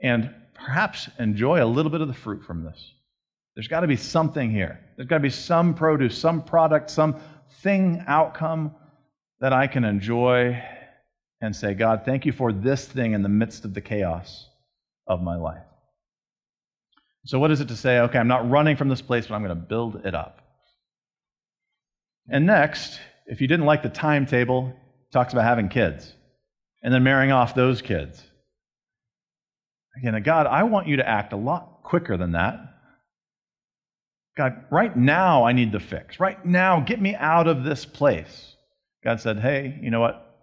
and 0.01 0.33
perhaps 0.53 1.09
enjoy 1.19 1.61
a 1.61 1.65
little 1.65 1.91
bit 1.91 1.99
of 1.99 2.07
the 2.07 2.13
fruit 2.13 2.45
from 2.45 2.63
this. 2.63 2.93
There's 3.55 3.67
got 3.67 3.81
to 3.81 3.87
be 3.87 3.97
something 3.97 4.49
here. 4.49 4.79
There's 4.95 5.09
got 5.09 5.17
to 5.17 5.23
be 5.23 5.29
some 5.29 5.73
produce, 5.73 6.17
some 6.17 6.41
product, 6.41 6.89
some 6.89 7.19
thing, 7.61 8.03
outcome 8.07 8.75
that 9.39 9.53
I 9.53 9.67
can 9.67 9.83
enjoy 9.83 10.61
and 11.41 11.55
say, 11.55 11.73
God, 11.73 12.03
thank 12.05 12.25
you 12.25 12.31
for 12.31 12.53
this 12.53 12.85
thing 12.85 13.13
in 13.13 13.23
the 13.23 13.29
midst 13.29 13.65
of 13.65 13.73
the 13.73 13.81
chaos 13.81 14.47
of 15.07 15.21
my 15.21 15.35
life. 15.35 15.63
So, 17.25 17.39
what 17.39 17.51
is 17.51 17.61
it 17.61 17.67
to 17.67 17.75
say, 17.75 17.99
okay, 17.99 18.17
I'm 18.17 18.27
not 18.27 18.49
running 18.49 18.75
from 18.75 18.89
this 18.89 19.01
place, 19.01 19.27
but 19.27 19.35
I'm 19.35 19.43
going 19.43 19.49
to 19.55 19.63
build 19.63 20.05
it 20.05 20.15
up? 20.15 20.41
And 22.29 22.45
next, 22.45 22.99
if 23.25 23.41
you 23.41 23.47
didn't 23.47 23.65
like 23.65 23.83
the 23.83 23.89
timetable, 23.89 24.73
talks 25.11 25.33
about 25.33 25.43
having 25.43 25.69
kids 25.69 26.13
and 26.81 26.93
then 26.93 27.03
marrying 27.03 27.31
off 27.31 27.53
those 27.53 27.81
kids. 27.81 28.23
Again, 29.97 30.21
God, 30.23 30.47
I 30.47 30.63
want 30.63 30.87
you 30.87 30.97
to 30.97 31.07
act 31.07 31.33
a 31.33 31.37
lot 31.37 31.83
quicker 31.83 32.17
than 32.17 32.31
that. 32.31 32.59
God, 34.41 34.65
right 34.71 34.97
now 34.97 35.43
I 35.43 35.53
need 35.53 35.71
the 35.71 35.79
fix. 35.79 36.19
Right 36.19 36.43
now, 36.43 36.79
get 36.79 36.99
me 36.99 37.13
out 37.13 37.47
of 37.47 37.63
this 37.63 37.85
place. 37.85 38.55
God 39.03 39.21
said, 39.21 39.37
hey, 39.37 39.77
you 39.83 39.91
know 39.91 39.99
what? 39.99 40.35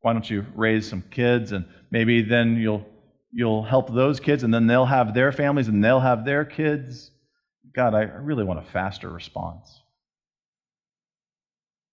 Why 0.00 0.12
don't 0.12 0.28
you 0.28 0.44
raise 0.56 0.88
some 0.88 1.04
kids 1.12 1.52
and 1.52 1.64
maybe 1.92 2.22
then 2.22 2.56
you'll 2.56 2.84
you'll 3.32 3.62
help 3.62 3.94
those 3.94 4.18
kids 4.18 4.42
and 4.42 4.52
then 4.52 4.66
they'll 4.66 4.84
have 4.84 5.14
their 5.14 5.30
families 5.30 5.68
and 5.68 5.84
they'll 5.84 6.00
have 6.00 6.24
their 6.24 6.44
kids. 6.44 7.12
God, 7.72 7.94
I 7.94 8.00
really 8.00 8.42
want 8.42 8.58
a 8.58 8.68
faster 8.72 9.08
response. 9.08 9.80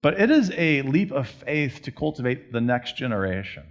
But 0.02 0.20
it 0.20 0.32
is 0.32 0.52
a 0.58 0.82
leap 0.82 1.12
of 1.12 1.28
faith 1.28 1.84
to 1.84 1.92
cultivate 1.92 2.52
the 2.52 2.62
next 2.62 2.98
generation. 2.98 3.64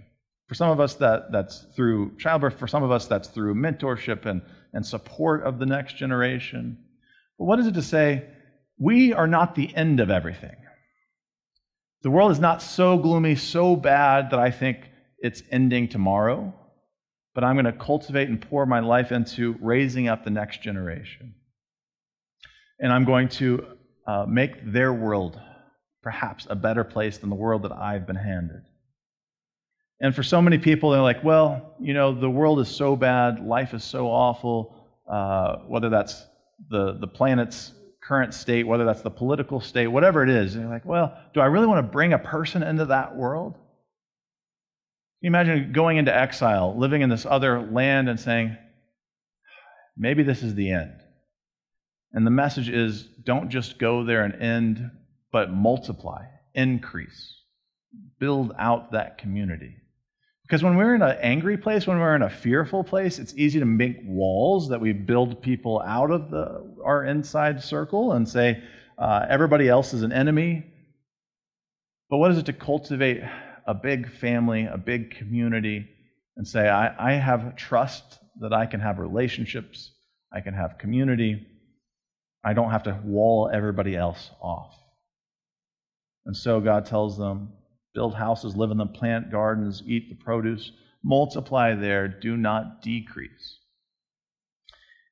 For 0.47 0.55
some 0.55 0.71
of 0.71 0.79
us, 0.79 0.95
that, 0.95 1.33
that's 1.33 1.67
through 1.75 2.17
childbirth. 2.19 2.61
For 2.61 2.69
some 2.69 2.85
of 2.85 2.93
us, 2.93 3.07
that's 3.07 3.27
through 3.27 3.57
mentorship 3.57 4.25
and, 4.25 4.43
and 4.73 4.87
support 4.87 5.43
of 5.43 5.59
the 5.59 5.67
next 5.67 5.97
generation. 5.97 6.79
But 7.39 7.45
what 7.45 7.59
is 7.59 7.67
it 7.67 7.75
to 7.75 7.83
say, 7.83 8.25
we 8.79 9.13
are 9.13 9.27
not 9.27 9.55
the 9.55 9.75
end 9.75 10.01
of 10.01 10.11
everything? 10.11 10.57
The 12.03 12.11
world 12.11 12.31
is 12.31 12.41
not 12.41 12.63
so 12.63 12.99
gloomy, 12.99 13.37
so 13.37 13.77
bad 13.77 14.31
that 14.31 14.39
I 14.39 14.51
think 14.51 14.79
it's 15.19 15.43
ending 15.51 15.89
tomorrow, 15.89 16.55
but 17.35 17.43
I'm 17.43 17.57
going 17.57 17.65
to 17.65 17.73
cultivate 17.73 18.29
and 18.29 18.41
pour 18.41 18.67
my 18.67 18.81
life 18.81 19.13
into 19.13 19.57
raising 19.61 20.09
up 20.09 20.25
the 20.25 20.31
next 20.31 20.63
generation. 20.63 21.35
And 22.79 22.93
I'm 22.93 23.05
going 23.05 23.29
to 23.31 23.67
uh, 24.07 24.27
make 24.29 24.73
their 24.73 24.93
world 24.93 25.41
perhaps 26.03 26.47
a 26.49 26.55
better 26.55 26.85
place 26.85 27.19
than 27.19 27.31
the 27.31 27.37
world 27.37 27.63
that 27.63 27.73
I've 27.73 28.07
been 28.07 28.17
handed. 28.17 28.63
And 30.01 30.15
for 30.15 30.23
so 30.23 30.41
many 30.43 30.59
people, 30.59 30.91
they're 30.91 31.01
like, 31.01 31.25
well, 31.25 31.75
you 31.81 31.95
know, 31.95 32.15
the 32.15 32.31
world 32.31 32.61
is 32.61 32.69
so 32.69 32.95
bad, 32.95 33.41
life 33.41 33.75
is 33.75 33.83
so 33.83 34.07
awful, 34.07 34.77
uh, 35.11 35.57
whether 35.67 35.89
that's 35.89 36.23
the, 36.69 36.97
the 36.99 37.07
planet's 37.07 37.73
current 38.03 38.35
state, 38.35 38.67
whether 38.67 38.85
that's 38.85 39.03
the 39.03 39.11
political 39.11 39.61
state, 39.61 39.89
whatever 39.89 40.23
it 40.23 40.29
is. 40.29 40.55
And 40.55 40.65
you're 40.65 40.73
like, 40.73 40.85
well, 40.85 41.17
do 41.35 41.41
I 41.41 41.47
really 41.47 41.67
want 41.67 41.85
to 41.85 41.93
bring 41.93 42.13
a 42.13 42.19
person 42.19 42.63
into 42.63 42.87
that 42.87 43.17
world? 43.17 43.55
Can 43.55 43.61
you 45.23 45.29
imagine 45.29 45.73
going 45.73 45.97
into 45.97 46.15
exile, 46.15 46.77
living 46.79 47.03
in 47.03 47.11
this 47.11 47.27
other 47.27 47.61
land, 47.61 48.09
and 48.09 48.21
saying, 48.21 48.57
maybe 49.97 50.23
this 50.23 50.43
is 50.43 50.55
the 50.55 50.71
end? 50.71 50.93
And 52.13 52.27
the 52.27 52.31
message 52.31 52.69
is 52.69 53.03
don't 53.25 53.51
just 53.51 53.79
go 53.79 54.05
there 54.05 54.25
and 54.25 54.41
end 54.41 54.91
but 55.33 55.51
multiply, 55.51 56.25
increase, 56.55 57.43
build 58.19 58.55
out 58.59 58.93
that 58.93 59.19
community. 59.19 59.77
Because 60.47 60.63
when 60.63 60.77
we're 60.77 60.95
in 60.95 61.03
an 61.03 61.17
angry 61.21 61.57
place, 61.57 61.89
when 61.89 61.99
we're 61.99 62.15
in 62.15 62.23
a 62.23 62.31
fearful 62.31 62.85
place, 62.85 63.19
it's 63.19 63.35
easy 63.35 63.59
to 63.59 63.65
make 63.65 63.97
walls 64.05 64.69
that 64.69 64.81
we 64.81 64.93
build 64.93 65.43
people 65.43 65.83
out 65.85 66.13
of 66.13 66.31
the, 66.31 66.73
our 66.85 67.05
inside 67.05 67.61
circle 67.61 68.13
and 68.13 68.29
say 68.29 68.63
uh, 68.97 69.27
everybody 69.29 69.69
else 69.69 69.93
is 69.93 70.03
an 70.03 70.13
enemy. 70.13 70.65
But 72.09 72.19
what 72.19 72.31
is 72.31 72.39
it 72.39 72.47
to 72.47 72.53
cultivate 72.53 73.23
a 73.67 73.75
big 73.75 74.09
family, 74.09 74.67
a 74.67 74.79
big 74.79 75.17
community, 75.17 75.89
and 76.37 76.47
say, 76.47 76.69
I, 76.69 77.15
I 77.15 77.15
have 77.15 77.57
trust 77.57 78.21
that 78.41 78.53
I 78.53 78.67
can 78.67 78.79
have 78.79 79.01
relationships, 79.01 79.91
I 80.33 80.43
can 80.43 80.55
have 80.55 80.79
community, 80.79 81.45
I 82.45 82.53
don't 82.53 82.71
have 82.71 82.85
to 82.85 83.01
wall 83.05 83.51
everybody 83.53 83.97
else 83.97 84.31
off. 84.41 84.77
And 86.25 86.37
so 86.37 86.61
God 86.61 86.87
tells 86.87 87.19
them, 87.19 87.53
build 87.97 88.15
houses, 88.15 88.55
live 88.55 88.71
in 88.71 88.77
them, 88.77 88.91
plant 88.91 89.31
gardens, 89.31 89.83
eat 89.87 90.11
the 90.11 90.15
produce, 90.15 90.71
multiply 91.03 91.75
there, 91.75 92.07
do 92.07 92.37
not 92.37 92.83
decrease. 92.83 93.59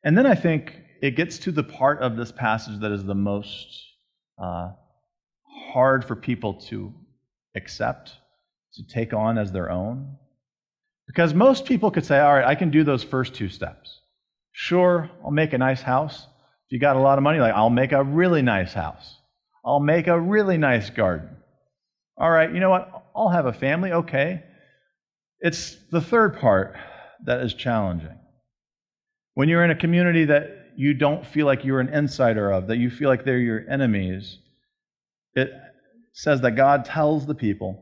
And 0.04 0.16
then 0.16 0.26
I 0.26 0.34
think 0.34 0.82
it 1.00 1.16
gets 1.16 1.38
to 1.38 1.50
the 1.50 1.64
part 1.64 2.00
of 2.00 2.16
this 2.16 2.30
passage 2.30 2.78
that 2.80 2.92
is 2.92 3.02
the 3.04 3.14
most 3.14 3.66
uh, 4.38 4.72
hard 5.72 6.04
for 6.04 6.14
people 6.14 6.60
to 6.68 6.92
accept, 7.56 8.12
to 8.74 8.86
take 8.86 9.14
on 9.14 9.38
as 9.38 9.50
their 9.50 9.70
own. 9.70 10.16
Because 11.06 11.32
most 11.32 11.64
people 11.64 11.90
could 11.90 12.04
say, 12.04 12.20
all 12.20 12.34
right, 12.34 12.46
I 12.46 12.54
can 12.54 12.70
do 12.70 12.84
those 12.84 13.02
first 13.02 13.34
two 13.34 13.48
steps. 13.48 14.00
Sure, 14.52 15.10
I'll 15.24 15.30
make 15.30 15.54
a 15.54 15.58
nice 15.58 15.80
house. 15.80 16.26
If 16.66 16.72
you 16.72 16.78
got 16.78 16.96
a 16.96 17.00
lot 17.00 17.18
of 17.18 17.24
money, 17.24 17.38
like 17.38 17.54
I'll 17.54 17.70
make 17.70 17.92
a 17.92 18.04
really 18.04 18.42
nice 18.42 18.74
house. 18.74 19.20
I'll 19.64 19.80
make 19.80 20.06
a 20.06 20.20
really 20.20 20.58
nice 20.58 20.90
garden. 20.90 21.36
All 22.16 22.30
right, 22.30 22.52
you 22.52 22.61
know 22.61 22.71
what? 22.71 23.06
I'll 23.14 23.28
have 23.28 23.47
a 23.47 23.52
family. 23.52 23.92
Okay. 23.92 24.42
It's 25.40 25.76
the 25.90 26.00
third 26.00 26.38
part 26.38 26.76
that 27.25 27.40
is 27.40 27.54
challenging. 27.54 28.18
When 29.35 29.49
you're 29.49 29.64
in 29.64 29.71
a 29.71 29.76
community 29.76 30.25
that 30.26 30.73
you 30.76 30.94
don't 30.94 31.26
feel 31.26 31.47
like 31.47 31.64
you're 31.64 31.80
an 31.80 31.92
insider 31.92 32.50
of, 32.50 32.68
that 32.68 32.78
you 32.78 32.90
feel 32.90 33.09
like 33.09 33.25
they're 33.25 33.38
your 33.38 33.68
enemies, 33.68 34.38
it 35.35 35.50
says 36.12 36.40
that 36.42 36.52
God 36.52 36.85
tells 36.85 37.26
the 37.26 37.35
people, 37.35 37.80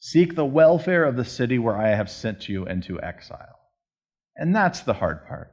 Seek 0.00 0.34
the 0.34 0.44
welfare 0.44 1.04
of 1.04 1.16
the 1.16 1.24
city 1.24 1.58
where 1.58 1.76
I 1.76 1.88
have 1.88 2.08
sent 2.08 2.48
you 2.48 2.66
into 2.66 3.00
exile. 3.00 3.58
And 4.36 4.54
that's 4.54 4.80
the 4.80 4.94
hard 4.94 5.26
part. 5.26 5.50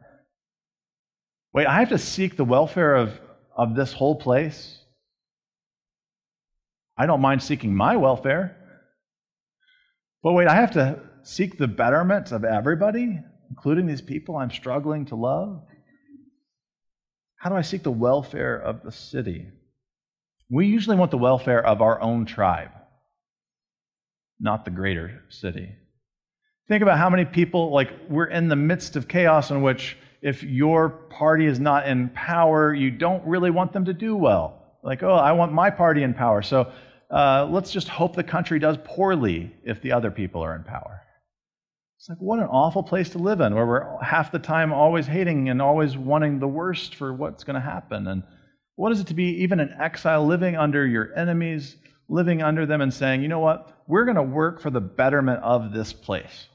Wait, 1.51 1.65
I 1.65 1.79
have 1.79 1.89
to 1.89 1.97
seek 1.97 2.37
the 2.37 2.45
welfare 2.45 2.95
of, 2.95 3.19
of 3.55 3.75
this 3.75 3.93
whole 3.93 4.15
place? 4.15 4.84
I 6.97 7.05
don't 7.05 7.21
mind 7.21 7.43
seeking 7.43 7.75
my 7.75 7.95
welfare. 7.97 8.57
But 10.23 10.33
wait, 10.33 10.47
I 10.47 10.55
have 10.55 10.71
to 10.71 10.99
seek 11.25 11.57
the 11.57 11.67
betterment 11.67 12.31
of 12.31 12.45
everybody, 12.45 13.19
including 13.49 13.87
these 13.87 14.01
people 14.01 14.37
I'm 14.37 14.51
struggling 14.51 15.05
to 15.05 15.15
love? 15.15 15.63
How 17.37 17.49
do 17.49 17.55
I 17.55 17.61
seek 17.61 17.83
the 17.83 17.91
welfare 17.91 18.55
of 18.57 18.83
the 18.83 18.91
city? 18.91 19.47
We 20.49 20.67
usually 20.67 20.95
want 20.95 21.11
the 21.11 21.17
welfare 21.17 21.65
of 21.65 21.81
our 21.81 21.99
own 22.01 22.25
tribe, 22.25 22.71
not 24.39 24.65
the 24.65 24.71
greater 24.71 25.23
city. 25.29 25.69
Think 26.67 26.81
about 26.81 26.97
how 26.97 27.09
many 27.09 27.25
people, 27.25 27.71
like, 27.71 27.91
we're 28.09 28.25
in 28.25 28.47
the 28.47 28.55
midst 28.55 28.95
of 28.95 29.07
chaos 29.07 29.51
in 29.51 29.61
which 29.61 29.97
if 30.21 30.43
your 30.43 30.89
party 30.89 31.45
is 31.45 31.59
not 31.59 31.87
in 31.87 32.09
power, 32.09 32.73
you 32.73 32.89
don't 32.89 33.25
really 33.25 33.51
want 33.51 33.73
them 33.73 33.85
to 33.85 33.93
do 33.93 34.15
well. 34.15 34.64
Like, 34.85 35.01
oh, 35.01 35.15
I 35.15 35.31
want 35.31 35.51
my 35.51 35.71
party 35.71 36.03
in 36.03 36.13
power. 36.13 36.43
So 36.43 36.71
uh, 37.09 37.47
let's 37.49 37.71
just 37.71 37.87
hope 37.87 38.15
the 38.15 38.23
country 38.23 38.59
does 38.59 38.77
poorly 38.83 39.51
if 39.63 39.81
the 39.81 39.91
other 39.91 40.11
people 40.11 40.41
are 40.41 40.55
in 40.55 40.63
power. 40.63 41.01
It's 41.97 42.07
like, 42.07 42.19
what 42.19 42.37
an 42.37 42.45
awful 42.45 42.83
place 42.83 43.09
to 43.09 43.17
live 43.17 43.41
in, 43.41 43.55
where 43.55 43.65
we're 43.65 44.03
half 44.03 44.31
the 44.31 44.37
time 44.37 44.71
always 44.71 45.07
hating 45.07 45.49
and 45.49 45.59
always 45.59 45.97
wanting 45.97 46.39
the 46.39 46.47
worst 46.47 46.93
for 46.93 47.11
what's 47.11 47.43
going 47.43 47.55
to 47.55 47.59
happen. 47.59 48.05
And 48.05 48.21
what 48.75 48.91
is 48.91 48.99
it 48.99 49.07
to 49.07 49.15
be 49.15 49.41
even 49.41 49.59
an 49.59 49.75
exile, 49.79 50.23
living 50.23 50.55
under 50.55 50.85
your 50.85 51.17
enemies, 51.17 51.77
living 52.07 52.43
under 52.43 52.67
them, 52.67 52.81
and 52.81 52.93
saying, 52.93 53.23
you 53.23 53.27
know 53.27 53.39
what? 53.39 53.83
We're 53.87 54.05
going 54.05 54.17
to 54.17 54.23
work 54.23 54.61
for 54.61 54.69
the 54.69 54.81
betterment 54.81 55.41
of 55.41 55.73
this 55.73 55.93
place. 55.93 56.47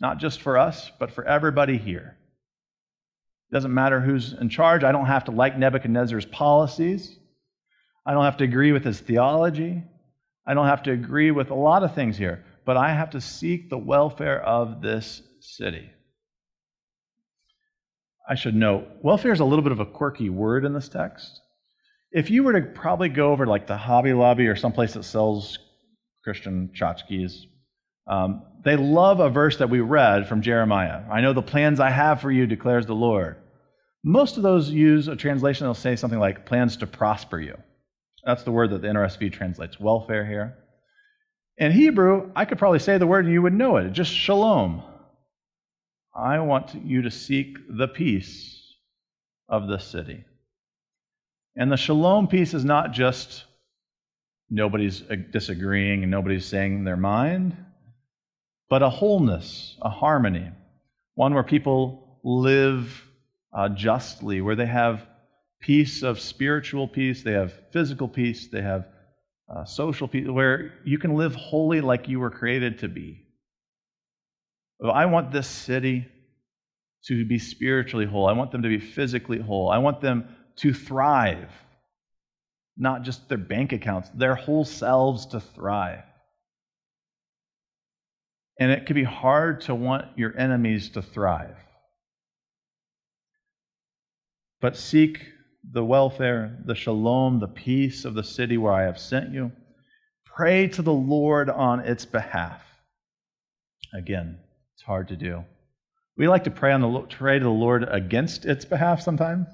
Not 0.00 0.18
just 0.18 0.42
for 0.42 0.58
us, 0.58 0.92
but 1.00 1.10
for 1.10 1.24
everybody 1.24 1.76
here. 1.76 2.16
It 3.50 3.54
doesn't 3.54 3.74
matter 3.74 4.00
who's 4.00 4.32
in 4.32 4.48
charge. 4.48 4.84
I 4.84 4.92
don't 4.92 5.06
have 5.06 5.24
to 5.24 5.32
like 5.32 5.58
Nebuchadnezzar's 5.58 6.26
policies. 6.26 7.17
I 8.08 8.12
don't 8.12 8.24
have 8.24 8.38
to 8.38 8.44
agree 8.44 8.72
with 8.72 8.86
his 8.86 9.00
theology. 9.00 9.82
I 10.46 10.54
don't 10.54 10.66
have 10.66 10.82
to 10.84 10.92
agree 10.92 11.30
with 11.30 11.50
a 11.50 11.54
lot 11.54 11.82
of 11.82 11.94
things 11.94 12.16
here, 12.16 12.42
but 12.64 12.78
I 12.78 12.94
have 12.94 13.10
to 13.10 13.20
seek 13.20 13.68
the 13.68 13.76
welfare 13.76 14.40
of 14.40 14.80
this 14.80 15.20
city. 15.40 15.90
I 18.26 18.34
should 18.34 18.54
note, 18.54 18.86
welfare 19.02 19.32
is 19.32 19.40
a 19.40 19.44
little 19.44 19.62
bit 19.62 19.72
of 19.72 19.80
a 19.80 19.84
quirky 19.84 20.30
word 20.30 20.64
in 20.64 20.72
this 20.72 20.88
text. 20.88 21.38
If 22.10 22.30
you 22.30 22.44
were 22.44 22.58
to 22.58 22.66
probably 22.66 23.10
go 23.10 23.30
over 23.30 23.46
like 23.46 23.66
the 23.66 23.76
Hobby 23.76 24.14
Lobby 24.14 24.46
or 24.46 24.56
someplace 24.56 24.94
that 24.94 25.04
sells 25.04 25.58
Christian 26.24 26.70
tchotchkes, 26.74 27.42
um, 28.06 28.42
they 28.64 28.76
love 28.76 29.20
a 29.20 29.28
verse 29.28 29.58
that 29.58 29.68
we 29.68 29.80
read 29.80 30.26
from 30.26 30.40
Jeremiah. 30.40 31.02
I 31.12 31.20
know 31.20 31.34
the 31.34 31.42
plans 31.42 31.78
I 31.78 31.90
have 31.90 32.22
for 32.22 32.30
you, 32.30 32.46
declares 32.46 32.86
the 32.86 32.94
Lord. 32.94 33.36
Most 34.02 34.38
of 34.38 34.42
those 34.42 34.70
use 34.70 35.08
a 35.08 35.16
translation 35.16 35.64
that'll 35.64 35.74
say 35.74 35.94
something 35.94 36.18
like 36.18 36.46
plans 36.46 36.78
to 36.78 36.86
prosper 36.86 37.38
you. 37.38 37.58
That's 38.28 38.42
the 38.42 38.52
word 38.52 38.72
that 38.72 38.82
the 38.82 38.88
NRSV 38.88 39.32
translates 39.32 39.80
welfare 39.80 40.26
here. 40.26 40.58
In 41.56 41.72
Hebrew, 41.72 42.30
I 42.36 42.44
could 42.44 42.58
probably 42.58 42.78
say 42.78 42.98
the 42.98 43.06
word 43.06 43.24
and 43.24 43.32
you 43.32 43.40
would 43.40 43.54
know 43.54 43.78
it. 43.78 43.92
Just 43.92 44.12
shalom. 44.12 44.82
I 46.14 46.38
want 46.40 46.74
you 46.84 47.00
to 47.00 47.10
seek 47.10 47.56
the 47.70 47.88
peace 47.88 48.74
of 49.48 49.66
the 49.66 49.78
city. 49.78 50.26
And 51.56 51.72
the 51.72 51.78
shalom 51.78 52.28
peace 52.28 52.52
is 52.52 52.66
not 52.66 52.92
just 52.92 53.46
nobody's 54.50 55.00
disagreeing 55.30 56.02
and 56.02 56.10
nobody's 56.10 56.44
saying 56.44 56.84
their 56.84 56.98
mind, 56.98 57.56
but 58.68 58.82
a 58.82 58.90
wholeness, 58.90 59.78
a 59.80 59.88
harmony, 59.88 60.50
one 61.14 61.32
where 61.32 61.44
people 61.44 62.18
live 62.22 63.08
uh, 63.54 63.70
justly, 63.70 64.42
where 64.42 64.54
they 64.54 64.66
have 64.66 65.06
peace 65.60 66.02
of 66.02 66.20
spiritual 66.20 66.88
peace, 66.88 67.22
they 67.22 67.32
have 67.32 67.52
physical 67.72 68.08
peace, 68.08 68.48
they 68.48 68.62
have 68.62 68.86
uh, 69.48 69.64
social 69.64 70.08
peace, 70.08 70.28
where 70.28 70.74
you 70.84 70.98
can 70.98 71.14
live 71.14 71.34
wholly 71.34 71.80
like 71.80 72.08
you 72.08 72.20
were 72.20 72.30
created 72.30 72.78
to 72.78 72.88
be. 72.88 73.24
I 74.84 75.06
want 75.06 75.32
this 75.32 75.48
city 75.48 76.06
to 77.06 77.24
be 77.24 77.38
spiritually 77.38 78.06
whole. 78.06 78.26
I 78.26 78.32
want 78.32 78.52
them 78.52 78.62
to 78.62 78.68
be 78.68 78.78
physically 78.78 79.40
whole. 79.40 79.70
I 79.70 79.78
want 79.78 80.00
them 80.00 80.36
to 80.56 80.72
thrive, 80.72 81.50
not 82.76 83.02
just 83.02 83.28
their 83.28 83.38
bank 83.38 83.72
accounts, 83.72 84.10
their 84.10 84.34
whole 84.34 84.64
selves 84.64 85.26
to 85.26 85.40
thrive. 85.40 86.04
And 88.60 88.70
it 88.70 88.86
can 88.86 88.94
be 88.94 89.04
hard 89.04 89.62
to 89.62 89.74
want 89.74 90.06
your 90.16 90.36
enemies 90.36 90.90
to 90.90 91.02
thrive. 91.02 91.56
But 94.60 94.76
seek 94.76 95.24
the 95.72 95.84
welfare, 95.84 96.58
the 96.64 96.74
shalom, 96.74 97.40
the 97.40 97.48
peace 97.48 98.04
of 98.04 98.14
the 98.14 98.24
city 98.24 98.56
where 98.56 98.72
I 98.72 98.84
have 98.84 98.98
sent 98.98 99.32
you. 99.32 99.52
Pray 100.24 100.68
to 100.68 100.82
the 100.82 100.92
Lord 100.92 101.50
on 101.50 101.80
its 101.80 102.04
behalf. 102.04 102.62
Again, 103.94 104.38
it's 104.74 104.82
hard 104.82 105.08
to 105.08 105.16
do. 105.16 105.44
We 106.16 106.28
like 106.28 106.44
to 106.44 106.50
pray 106.50 106.72
on 106.72 106.80
the 106.80 107.00
pray 107.00 107.38
to 107.38 107.44
the 107.44 107.50
Lord 107.50 107.86
against 107.88 108.44
its 108.44 108.64
behalf 108.64 109.00
sometimes. 109.00 109.46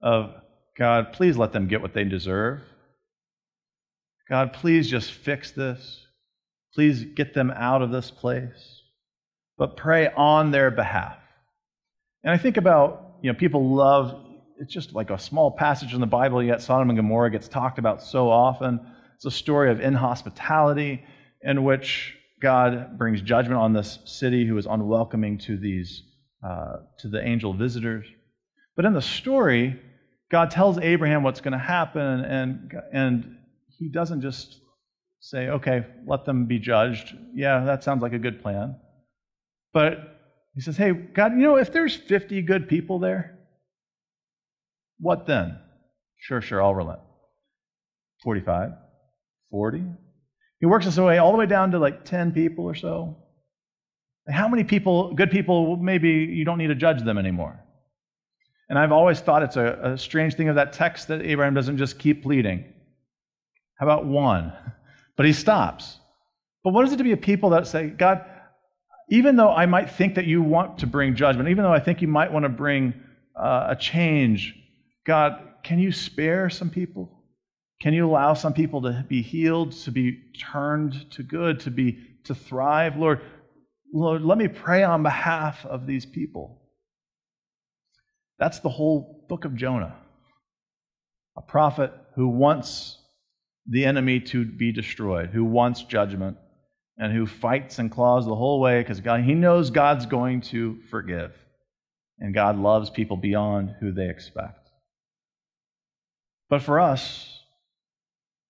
Of 0.00 0.34
God, 0.76 1.12
please 1.12 1.36
let 1.36 1.52
them 1.52 1.68
get 1.68 1.82
what 1.82 1.92
they 1.92 2.04
deserve. 2.04 2.60
God, 4.28 4.52
please 4.52 4.88
just 4.88 5.10
fix 5.10 5.50
this. 5.50 6.06
Please 6.74 7.02
get 7.02 7.34
them 7.34 7.50
out 7.50 7.82
of 7.82 7.90
this 7.90 8.10
place. 8.10 8.82
But 9.56 9.76
pray 9.76 10.08
on 10.08 10.50
their 10.50 10.70
behalf. 10.70 11.16
And 12.22 12.32
I 12.32 12.38
think 12.38 12.56
about, 12.56 13.16
you 13.22 13.32
know, 13.32 13.38
people 13.38 13.74
love, 13.74 14.27
it's 14.60 14.72
just 14.72 14.94
like 14.94 15.10
a 15.10 15.18
small 15.18 15.50
passage 15.50 15.94
in 15.94 16.00
the 16.00 16.06
Bible, 16.06 16.42
yet 16.42 16.62
Sodom 16.62 16.90
and 16.90 16.98
Gomorrah 16.98 17.30
gets 17.30 17.48
talked 17.48 17.78
about 17.78 18.02
so 18.02 18.30
often. 18.30 18.80
It's 19.14 19.24
a 19.24 19.30
story 19.30 19.70
of 19.70 19.80
inhospitality 19.80 21.04
in 21.42 21.64
which 21.64 22.16
God 22.40 22.98
brings 22.98 23.20
judgment 23.22 23.60
on 23.60 23.72
this 23.72 23.98
city 24.04 24.46
who 24.46 24.56
is 24.58 24.66
unwelcoming 24.66 25.38
to 25.38 25.56
these 25.56 26.02
uh, 26.42 26.76
to 27.00 27.08
the 27.08 27.24
angel 27.24 27.52
visitors. 27.52 28.06
But 28.76 28.84
in 28.84 28.92
the 28.92 29.02
story, 29.02 29.80
God 30.30 30.50
tells 30.50 30.78
Abraham 30.78 31.22
what's 31.22 31.40
going 31.40 31.52
to 31.52 31.58
happen, 31.58 32.00
and 32.00 32.72
and 32.92 33.36
he 33.78 33.88
doesn't 33.88 34.20
just 34.20 34.60
say, 35.20 35.48
"Okay, 35.48 35.84
let 36.06 36.24
them 36.24 36.46
be 36.46 36.58
judged." 36.58 37.16
Yeah, 37.34 37.64
that 37.64 37.82
sounds 37.82 38.02
like 38.02 38.12
a 38.12 38.18
good 38.18 38.40
plan. 38.42 38.76
But 39.72 39.98
he 40.54 40.60
says, 40.60 40.76
"Hey, 40.76 40.92
God, 40.92 41.32
you 41.32 41.38
know, 41.38 41.56
if 41.56 41.72
there's 41.72 41.96
50 41.96 42.42
good 42.42 42.68
people 42.68 42.98
there, 43.00 43.37
what 44.98 45.26
then?" 45.26 45.58
Sure, 46.18 46.40
sure, 46.40 46.62
I'll 46.62 46.74
relent. 46.74 47.00
45, 48.22 48.72
40, 49.50 49.84
he 50.60 50.66
works 50.66 50.84
his 50.84 50.98
way 50.98 51.18
all 51.18 51.32
the 51.32 51.38
way 51.38 51.46
down 51.46 51.70
to 51.70 51.78
like 51.78 52.04
10 52.04 52.32
people 52.32 52.64
or 52.64 52.74
so. 52.74 53.16
How 54.28 54.48
many 54.48 54.64
people, 54.64 55.14
good 55.14 55.30
people, 55.30 55.76
maybe 55.76 56.10
you 56.10 56.44
don't 56.44 56.58
need 56.58 56.66
to 56.66 56.74
judge 56.74 57.02
them 57.02 57.16
anymore? 57.16 57.64
And 58.68 58.78
I've 58.78 58.92
always 58.92 59.20
thought 59.20 59.42
it's 59.42 59.56
a, 59.56 59.92
a 59.94 59.98
strange 59.98 60.34
thing 60.34 60.48
of 60.48 60.56
that 60.56 60.72
text 60.72 61.08
that 61.08 61.22
Abraham 61.22 61.54
doesn't 61.54 61.78
just 61.78 61.98
keep 61.98 62.22
pleading. 62.22 62.64
How 63.76 63.86
about 63.86 64.06
one? 64.06 64.52
But 65.16 65.26
he 65.26 65.32
stops. 65.32 65.98
But 66.62 66.74
what 66.74 66.86
is 66.86 66.92
it 66.92 66.98
to 66.98 67.02
be 67.02 67.10
a 67.10 67.16
people 67.16 67.50
that 67.50 67.66
say, 67.66 67.88
God, 67.88 68.24
even 69.08 69.34
though 69.34 69.50
I 69.50 69.66
might 69.66 69.90
think 69.90 70.14
that 70.14 70.26
you 70.26 70.40
want 70.42 70.78
to 70.78 70.86
bring 70.86 71.16
judgment, 71.16 71.48
even 71.48 71.64
though 71.64 71.72
I 71.72 71.80
think 71.80 72.00
you 72.00 72.06
might 72.06 72.32
want 72.32 72.44
to 72.44 72.48
bring 72.48 72.94
uh, 73.34 73.66
a 73.70 73.74
change, 73.74 74.54
God, 75.08 75.40
can 75.64 75.78
you 75.78 75.90
spare 75.90 76.50
some 76.50 76.68
people? 76.68 77.10
Can 77.80 77.94
you 77.94 78.06
allow 78.06 78.34
some 78.34 78.52
people 78.52 78.82
to 78.82 79.06
be 79.08 79.22
healed, 79.22 79.72
to 79.72 79.90
be 79.90 80.20
turned 80.38 81.10
to 81.12 81.22
good, 81.22 81.60
to 81.60 81.70
be 81.70 81.98
to 82.24 82.34
thrive? 82.34 82.98
Lord, 82.98 83.22
Lord, 83.92 84.22
let 84.22 84.36
me 84.36 84.48
pray 84.48 84.82
on 84.82 85.02
behalf 85.02 85.64
of 85.64 85.86
these 85.86 86.04
people. 86.04 86.60
That's 88.38 88.58
the 88.58 88.68
whole 88.68 89.24
book 89.30 89.46
of 89.46 89.56
Jonah. 89.56 89.96
A 91.38 91.40
prophet 91.40 91.90
who 92.14 92.28
wants 92.28 92.98
the 93.66 93.86
enemy 93.86 94.20
to 94.20 94.44
be 94.44 94.72
destroyed, 94.72 95.30
who 95.30 95.44
wants 95.44 95.82
judgment, 95.84 96.36
and 96.98 97.14
who 97.14 97.26
fights 97.26 97.78
and 97.78 97.90
claws 97.90 98.26
the 98.26 98.34
whole 98.34 98.60
way 98.60 98.82
because 98.82 99.00
God 99.00 99.22
he 99.22 99.34
knows 99.34 99.70
God's 99.70 100.04
going 100.04 100.42
to 100.42 100.78
forgive. 100.90 101.32
And 102.18 102.34
God 102.34 102.58
loves 102.58 102.90
people 102.90 103.16
beyond 103.16 103.74
who 103.80 103.90
they 103.90 104.10
expect. 104.10 104.57
But 106.48 106.62
for 106.62 106.80
us, 106.80 107.42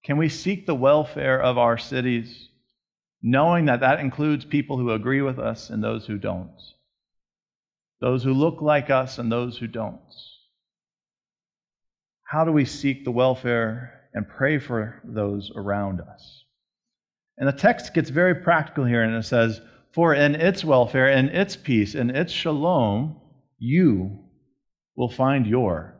can 0.04 0.16
we 0.16 0.28
seek 0.28 0.66
the 0.66 0.74
welfare 0.74 1.40
of 1.40 1.58
our 1.58 1.76
cities, 1.76 2.48
knowing 3.22 3.66
that 3.66 3.80
that 3.80 4.00
includes 4.00 4.44
people 4.44 4.78
who 4.78 4.92
agree 4.92 5.20
with 5.20 5.38
us 5.38 5.70
and 5.70 5.82
those 5.82 6.06
who 6.06 6.18
don't? 6.18 6.60
Those 8.00 8.22
who 8.22 8.32
look 8.32 8.62
like 8.62 8.90
us 8.90 9.18
and 9.18 9.30
those 9.30 9.58
who 9.58 9.66
don't? 9.66 10.00
How 12.24 12.44
do 12.44 12.52
we 12.52 12.64
seek 12.64 13.04
the 13.04 13.10
welfare 13.10 14.08
and 14.14 14.28
pray 14.28 14.58
for 14.58 15.00
those 15.04 15.50
around 15.56 16.00
us? 16.00 16.44
And 17.38 17.48
the 17.48 17.52
text 17.52 17.94
gets 17.94 18.10
very 18.10 18.34
practical 18.34 18.84
here, 18.84 19.02
and 19.02 19.14
it 19.14 19.24
says, 19.24 19.60
For 19.92 20.14
in 20.14 20.34
its 20.34 20.64
welfare, 20.64 21.08
in 21.08 21.28
its 21.28 21.56
peace, 21.56 21.94
in 21.94 22.10
its 22.10 22.32
shalom, 22.32 23.20
you 23.58 24.24
will 24.96 25.08
find 25.08 25.46
your 25.46 25.94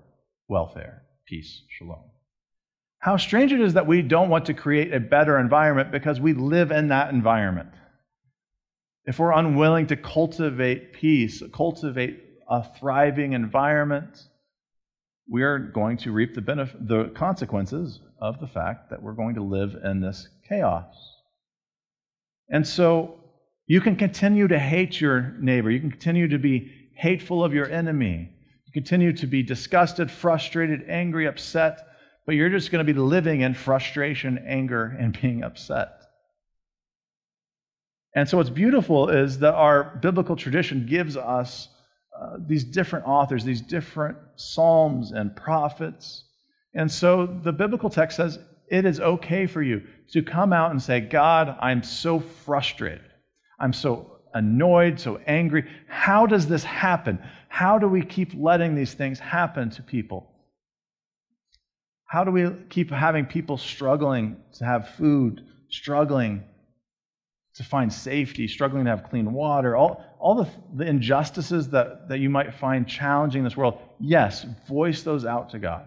welfare, 0.49 1.03
peace, 1.29 1.63
shalom. 1.77 2.03
How 3.01 3.17
strange 3.17 3.53
it 3.53 3.61
is 3.61 3.75
that 3.75 3.87
we 3.87 4.03
don't 4.03 4.29
want 4.29 4.47
to 4.47 4.55
create 4.55 4.93
a 4.93 5.01
better 5.01 5.39
environment 5.39 5.93
because 5.93 6.21
we 6.21 6.33
live 6.33 6.71
in 6.71 6.89
that 6.89 7.13
environment. 7.13 7.71
If 9.05 9.19
we're 9.19 9.33
unwilling 9.33 9.87
to 9.89 9.97
cultivate 9.97 10.93
peace, 10.93 11.43
cultivate 11.55 12.21
a 12.49 12.65
thriving 12.79 13.35
environment, 13.35 14.29
we 15.31 15.43
are 15.43 15.59
going 15.59 15.99
to 15.99 16.13
reap 16.13 16.35
the, 16.35 16.41
benefit, 16.41 16.89
the 16.89 17.13
consequences 17.15 18.01
of 18.21 18.41
the 18.41 18.47
fact 18.47 18.91
that 18.91 19.03
we're 19.03 19.13
going 19.13 19.35
to 19.37 19.43
live 19.43 19.77
in 19.85 20.01
this 20.01 20.29
chaos. 20.49 20.95
And 22.49 22.67
so 22.67 23.21
you 23.67 23.81
can 23.81 23.97
continue 23.97 24.49
to 24.49 24.59
hate 24.59 25.01
your 25.01 25.35
neighbor. 25.39 25.71
You 25.71 25.81
can 25.81 25.91
continue 25.91 26.29
to 26.29 26.39
be 26.39 26.73
hateful 26.95 27.45
of 27.45 27.53
your 27.53 27.71
enemy. 27.71 28.33
You 28.69 28.73
continue 28.73 29.13
to 29.15 29.27
be 29.27 29.43
disgusted, 29.43 30.11
frustrated, 30.11 30.89
angry, 30.89 31.27
upset 31.27 31.89
but 32.29 32.35
you're 32.35 32.51
just 32.51 32.71
going 32.71 32.87
to 32.87 32.93
be 32.93 33.01
living 33.01 33.41
in 33.41 33.55
frustration, 33.55 34.45
anger, 34.47 34.95
and 35.01 35.19
being 35.19 35.43
upset. 35.43 35.95
And 38.15 38.29
so, 38.29 38.37
what's 38.37 38.51
beautiful 38.51 39.09
is 39.09 39.39
that 39.39 39.55
our 39.55 39.99
biblical 40.03 40.37
tradition 40.37 40.85
gives 40.85 41.17
us 41.17 41.71
uh, 42.15 42.37
these 42.47 42.65
different 42.65 43.07
authors, 43.07 43.45
these 43.45 43.63
different 43.63 44.19
psalms 44.37 45.13
and 45.13 45.35
prophets. 45.35 46.25
And 46.75 46.93
so, 46.93 47.25
the 47.25 47.53
biblical 47.53 47.89
text 47.89 48.19
says 48.19 48.39
it 48.71 48.85
is 48.85 49.01
okay 49.01 49.47
for 49.47 49.63
you 49.63 49.85
to 50.11 50.23
come 50.23 50.53
out 50.53 50.71
and 50.71 50.83
say, 50.83 51.01
God, 51.01 51.57
I'm 51.63 51.83
so 51.83 52.21
frustrated. 52.21 53.11
I'm 53.59 53.73
so 53.73 54.19
annoyed, 54.35 55.01
so 55.01 55.19
angry. 55.27 55.65
How 55.89 56.27
does 56.27 56.47
this 56.47 56.63
happen? 56.63 57.21
How 57.49 57.79
do 57.79 57.89
we 57.89 58.05
keep 58.05 58.33
letting 58.35 58.75
these 58.75 58.95
things 58.95 59.19
happen 59.19 59.71
to 59.71 59.83
people? 59.83 60.31
How 62.05 62.25
do 62.25 62.31
we 62.31 62.49
keep 62.71 62.91
having 62.91 63.27
people 63.27 63.59
struggling 63.59 64.37
to 64.55 64.65
have 64.65 64.91
food, 64.91 65.45
struggling 65.69 66.45
to 67.55 67.65
find 67.65 67.93
safety, 67.93 68.49
struggling 68.49 68.85
to 68.85 68.91
have 68.91 69.11
clean 69.11 69.33
water, 69.33 69.77
all, 69.77 70.05
all 70.19 70.35
the, 70.37 70.49
the 70.75 70.87
injustices 70.89 71.69
that, 71.71 72.09
that 72.09 72.19
you 72.21 72.31
might 72.31 72.55
find 72.55 72.89
challenging 72.89 73.41
in 73.41 73.45
this 73.45 73.57
world? 73.57 73.79
Yes, 73.99 74.47
voice 74.69 75.03
those 75.03 75.25
out 75.27 75.51
to 75.51 75.59
God. 75.59 75.87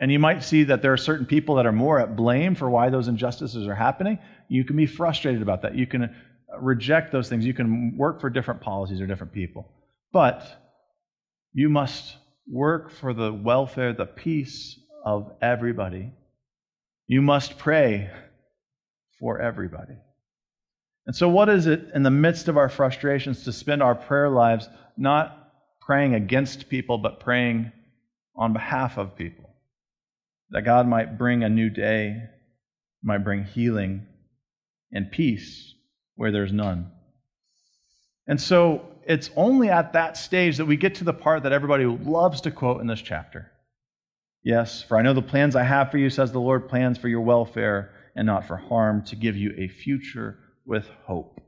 And 0.00 0.12
you 0.12 0.18
might 0.18 0.44
see 0.44 0.64
that 0.64 0.80
there 0.80 0.92
are 0.92 0.98
certain 0.98 1.26
people 1.26 1.56
that 1.56 1.66
are 1.66 1.72
more 1.72 1.98
at 1.98 2.14
blame 2.14 2.54
for 2.54 2.70
why 2.70 2.88
those 2.88 3.08
injustices 3.08 3.66
are 3.66 3.74
happening. 3.74 4.18
You 4.48 4.64
can 4.64 4.76
be 4.76 4.86
frustrated 4.86 5.42
about 5.42 5.62
that. 5.62 5.74
You 5.74 5.86
can 5.86 6.14
reject 6.60 7.10
those 7.10 7.28
things. 7.28 7.44
You 7.44 7.54
can 7.54 7.96
work 7.96 8.20
for 8.20 8.30
different 8.30 8.60
policies 8.60 9.00
or 9.00 9.06
different 9.06 9.32
people. 9.32 9.72
But 10.12 10.44
you 11.52 11.68
must 11.68 12.16
work 12.50 12.90
for 12.90 13.12
the 13.12 13.32
welfare, 13.32 13.92
the 13.92 14.06
peace 14.06 14.78
of 15.04 15.32
everybody. 15.42 16.12
You 17.06 17.22
must 17.22 17.58
pray 17.58 18.10
for 19.18 19.40
everybody. 19.40 19.94
And 21.06 21.16
so, 21.16 21.28
what 21.28 21.48
is 21.48 21.66
it 21.66 21.88
in 21.94 22.02
the 22.02 22.10
midst 22.10 22.48
of 22.48 22.56
our 22.56 22.68
frustrations 22.68 23.44
to 23.44 23.52
spend 23.52 23.82
our 23.82 23.94
prayer 23.94 24.28
lives 24.28 24.68
not 24.96 25.52
praying 25.80 26.14
against 26.14 26.68
people, 26.68 26.98
but 26.98 27.20
praying 27.20 27.72
on 28.36 28.52
behalf 28.52 28.98
of 28.98 29.16
people? 29.16 29.54
That 30.50 30.62
God 30.62 30.86
might 30.86 31.18
bring 31.18 31.42
a 31.42 31.48
new 31.48 31.70
day, 31.70 32.22
might 33.02 33.24
bring 33.24 33.44
healing 33.44 34.06
and 34.92 35.10
peace 35.10 35.74
where 36.14 36.30
there's 36.30 36.52
none. 36.52 36.90
And 38.26 38.40
so, 38.40 38.86
it's 39.08 39.30
only 39.36 39.70
at 39.70 39.94
that 39.94 40.18
stage 40.18 40.58
that 40.58 40.66
we 40.66 40.76
get 40.76 40.96
to 40.96 41.04
the 41.04 41.14
part 41.14 41.42
that 41.44 41.52
everybody 41.52 41.86
loves 41.86 42.42
to 42.42 42.50
quote 42.50 42.82
in 42.82 42.86
this 42.86 43.00
chapter. 43.00 43.50
Yes, 44.44 44.82
for 44.82 44.98
I 44.98 45.02
know 45.02 45.14
the 45.14 45.22
plans 45.22 45.56
I 45.56 45.64
have 45.64 45.90
for 45.90 45.96
you, 45.96 46.10
says 46.10 46.30
the 46.30 46.40
Lord, 46.40 46.68
plans 46.68 46.98
for 46.98 47.08
your 47.08 47.22
welfare 47.22 47.90
and 48.14 48.26
not 48.26 48.46
for 48.46 48.56
harm, 48.56 49.02
to 49.06 49.16
give 49.16 49.34
you 49.34 49.54
a 49.56 49.66
future 49.68 50.38
with 50.66 50.90
hope. 51.06 51.40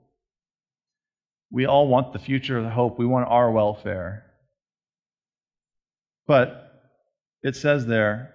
We 1.53 1.67
all 1.67 1.87
want 1.87 2.15
the 2.15 2.19
future 2.19 2.59
of 2.59 2.65
hope. 2.65 2.99
We 2.99 3.07
want 3.07 3.29
our 3.29 3.51
welfare. 3.51 4.25
But 6.27 6.73
it 7.43 7.57
says 7.57 7.87
there 7.87 8.35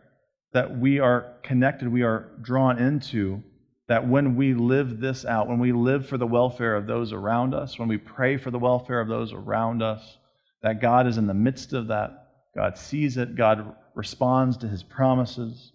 that 0.53 0.77
we 0.77 0.99
are 0.99 1.33
connected, 1.43 1.91
we 1.91 2.03
are 2.03 2.29
drawn 2.41 2.77
into 2.77 3.41
that 3.87 4.07
when 4.07 4.35
we 4.35 4.53
live 4.53 4.99
this 4.99 5.25
out, 5.25 5.47
when 5.47 5.59
we 5.59 5.71
live 5.71 6.07
for 6.07 6.17
the 6.17 6.25
welfare 6.25 6.75
of 6.75 6.87
those 6.87 7.13
around 7.13 7.53
us, 7.53 7.77
when 7.77 7.87
we 7.87 7.97
pray 7.97 8.37
for 8.37 8.49
the 8.49 8.59
welfare 8.59 8.99
of 8.99 9.07
those 9.07 9.31
around 9.31 9.83
us, 9.83 10.17
that 10.63 10.81
God 10.81 11.05
is 11.05 11.17
in 11.17 11.27
the 11.27 11.33
midst 11.33 11.73
of 11.73 11.87
that. 11.87 12.29
God 12.55 12.77
sees 12.77 13.17
it, 13.17 13.35
God 13.35 13.75
responds 13.93 14.57
to 14.57 14.67
his 14.67 14.81
promises. 14.81 15.71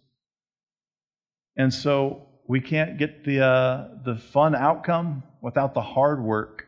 And 1.56 1.72
so 1.72 2.26
we 2.48 2.60
can't 2.60 2.98
get 2.98 3.24
the, 3.24 3.44
uh, 3.44 3.88
the 4.04 4.16
fun 4.16 4.54
outcome 4.54 5.22
without 5.40 5.74
the 5.74 5.82
hard 5.82 6.22
work 6.22 6.66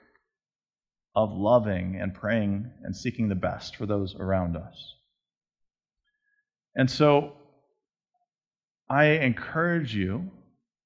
of 1.14 1.33
loving 1.33 1.98
and 2.00 2.14
praying 2.14 2.70
and 2.83 2.96
seeking 2.96 3.28
the 3.28 3.35
best 3.35 3.76
for 3.76 3.87
those 3.87 4.14
around 4.14 4.57
us. 4.57 4.94
And 6.74 6.90
so 6.90 7.33
I 8.88 9.05
encourage 9.05 9.94
you 9.94 10.31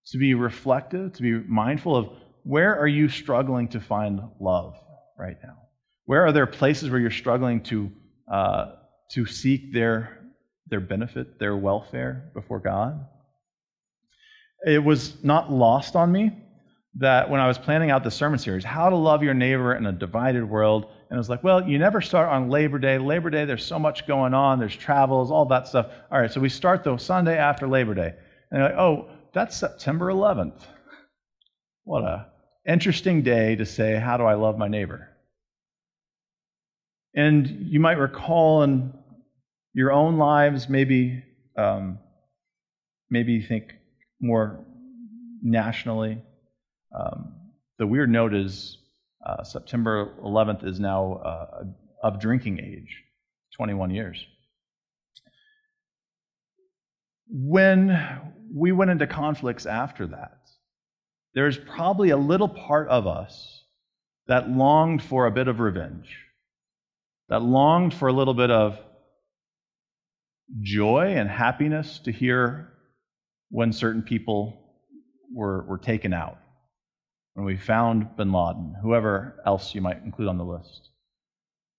to 0.08 0.18
be 0.18 0.34
reflective, 0.34 1.12
to 1.14 1.22
be 1.22 1.32
mindful 1.48 1.96
of 1.96 2.08
where 2.44 2.78
are 2.78 2.86
you 2.86 3.08
struggling 3.08 3.68
to 3.68 3.80
find 3.80 4.20
love 4.40 4.76
right 5.18 5.36
now? 5.42 5.56
Where 6.04 6.24
are 6.24 6.32
there 6.32 6.46
places 6.46 6.90
where 6.90 7.00
you're 7.00 7.10
struggling 7.10 7.60
to, 7.64 7.90
uh, 8.30 8.66
to 9.12 9.26
seek 9.26 9.72
their, 9.72 10.20
their 10.68 10.80
benefit, 10.80 11.40
their 11.40 11.56
welfare 11.56 12.30
before 12.34 12.60
God? 12.60 13.04
It 14.64 14.82
was 14.82 15.22
not 15.24 15.50
lost 15.50 15.96
on 15.96 16.12
me 16.12 16.30
that 16.98 17.28
when 17.28 17.40
I 17.40 17.48
was 17.48 17.58
planning 17.58 17.90
out 17.90 18.04
the 18.04 18.10
sermon 18.10 18.38
series, 18.38 18.64
how 18.64 18.88
to 18.88 18.96
love 18.96 19.22
your 19.22 19.34
neighbor 19.34 19.74
in 19.74 19.86
a 19.86 19.92
divided 19.92 20.48
world, 20.48 20.86
and 21.10 21.16
I 21.16 21.18
was 21.18 21.28
like, 21.28 21.42
well, 21.42 21.68
you 21.68 21.78
never 21.78 22.00
start 22.00 22.28
on 22.28 22.48
Labor 22.48 22.78
Day. 22.78 22.98
Labor 22.98 23.28
Day, 23.28 23.44
there's 23.44 23.64
so 23.64 23.78
much 23.78 24.06
going 24.06 24.34
on, 24.34 24.58
there's 24.58 24.74
travels, 24.74 25.30
all 25.30 25.44
that 25.46 25.68
stuff. 25.68 25.88
All 26.10 26.20
right, 26.20 26.32
so 26.32 26.40
we 26.40 26.48
start 26.48 26.84
the 26.84 26.96
Sunday 26.96 27.36
after 27.36 27.68
Labor 27.68 27.94
Day. 27.94 28.14
And 28.50 28.62
like, 28.62 28.72
oh, 28.72 29.08
that's 29.36 29.54
September 29.54 30.06
11th. 30.06 30.58
What 31.84 32.04
a 32.04 32.28
interesting 32.66 33.20
day 33.20 33.54
to 33.56 33.66
say, 33.66 33.96
how 33.96 34.16
do 34.16 34.24
I 34.24 34.32
love 34.32 34.56
my 34.56 34.66
neighbor? 34.66 35.10
And 37.14 37.46
you 37.68 37.78
might 37.78 37.98
recall 37.98 38.62
in 38.62 38.94
your 39.74 39.92
own 39.92 40.16
lives, 40.16 40.70
maybe, 40.70 41.22
um, 41.54 41.98
maybe 43.10 43.32
you 43.32 43.42
think 43.42 43.74
more 44.22 44.64
nationally. 45.42 46.22
Um, 46.98 47.34
the 47.78 47.86
weird 47.86 48.08
note 48.08 48.32
is 48.32 48.78
uh, 49.26 49.44
September 49.44 50.14
11th 50.24 50.64
is 50.66 50.80
now 50.80 51.16
uh, 51.16 51.64
of 52.02 52.18
drinking 52.20 52.58
age, 52.60 53.02
21 53.54 53.90
years. 53.90 54.26
When 57.28 57.90
we 58.54 58.72
went 58.72 58.90
into 58.90 59.06
conflicts 59.06 59.66
after 59.66 60.06
that. 60.08 60.38
There's 61.34 61.58
probably 61.58 62.10
a 62.10 62.16
little 62.16 62.48
part 62.48 62.88
of 62.88 63.06
us 63.06 63.64
that 64.26 64.50
longed 64.50 65.02
for 65.02 65.26
a 65.26 65.30
bit 65.30 65.48
of 65.48 65.60
revenge, 65.60 66.16
that 67.28 67.42
longed 67.42 67.94
for 67.94 68.08
a 68.08 68.12
little 68.12 68.34
bit 68.34 68.50
of 68.50 68.78
joy 70.60 71.14
and 71.16 71.28
happiness 71.28 71.98
to 72.00 72.12
hear 72.12 72.72
when 73.50 73.72
certain 73.72 74.02
people 74.02 74.58
were, 75.34 75.64
were 75.64 75.78
taken 75.78 76.12
out, 76.12 76.38
when 77.34 77.44
we 77.44 77.56
found 77.56 78.16
bin 78.16 78.32
Laden, 78.32 78.74
whoever 78.82 79.40
else 79.44 79.74
you 79.74 79.80
might 79.80 80.02
include 80.02 80.28
on 80.28 80.38
the 80.38 80.44
list. 80.44 80.90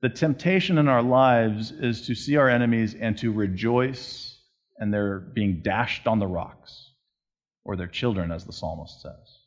The 0.02 0.10
temptation 0.10 0.78
in 0.78 0.88
our 0.88 1.02
lives 1.02 1.72
is 1.72 2.06
to 2.06 2.14
see 2.16 2.36
our 2.38 2.50
enemies 2.50 2.94
and 2.94 3.18
to 3.18 3.32
rejoice 3.32 4.37
and 4.78 4.94
they're 4.94 5.20
being 5.20 5.62
dashed 5.64 6.08
on 6.08 6.20
the 6.20 6.28
rocks, 6.28 6.92
or 7.66 7.76
their 7.76 7.88
children, 7.88 8.32
as 8.32 8.46
the 8.46 8.54
psalmist 8.54 9.02
says. 9.02 9.40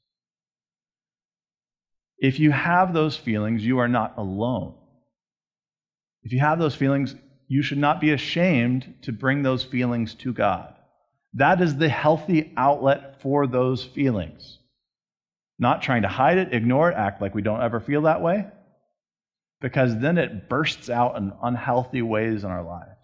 If 2.18 2.38
you 2.38 2.50
have 2.50 2.92
those 2.92 3.16
feelings, 3.16 3.64
you 3.64 3.78
are 3.78 3.88
not 3.88 4.18
alone. 4.18 4.74
If 6.22 6.32
you 6.32 6.40
have 6.40 6.58
those 6.58 6.74
feelings, 6.74 7.14
you 7.48 7.62
should 7.62 7.78
not 7.78 8.00
be 8.00 8.12
ashamed 8.12 8.94
to 9.02 9.12
bring 9.12 9.42
those 9.42 9.64
feelings 9.64 10.14
to 10.16 10.32
God. 10.32 10.74
That 11.34 11.60
is 11.60 11.76
the 11.76 11.88
healthy 11.88 12.52
outlet 12.56 13.22
for 13.22 13.46
those 13.46 13.82
feelings. 13.82 14.58
Not 15.58 15.82
trying 15.82 16.02
to 16.02 16.08
hide 16.08 16.38
it, 16.38 16.52
ignore 16.52 16.90
it, 16.90 16.96
act 16.96 17.22
like 17.22 17.34
we 17.34 17.42
don't 17.42 17.62
ever 17.62 17.80
feel 17.80 18.02
that 18.02 18.22
way, 18.22 18.46
because 19.60 19.98
then 19.98 20.18
it 20.18 20.48
bursts 20.48 20.90
out 20.90 21.16
in 21.16 21.32
unhealthy 21.42 22.02
ways 22.02 22.44
in 22.44 22.50
our 22.50 22.62
lives. 22.62 22.99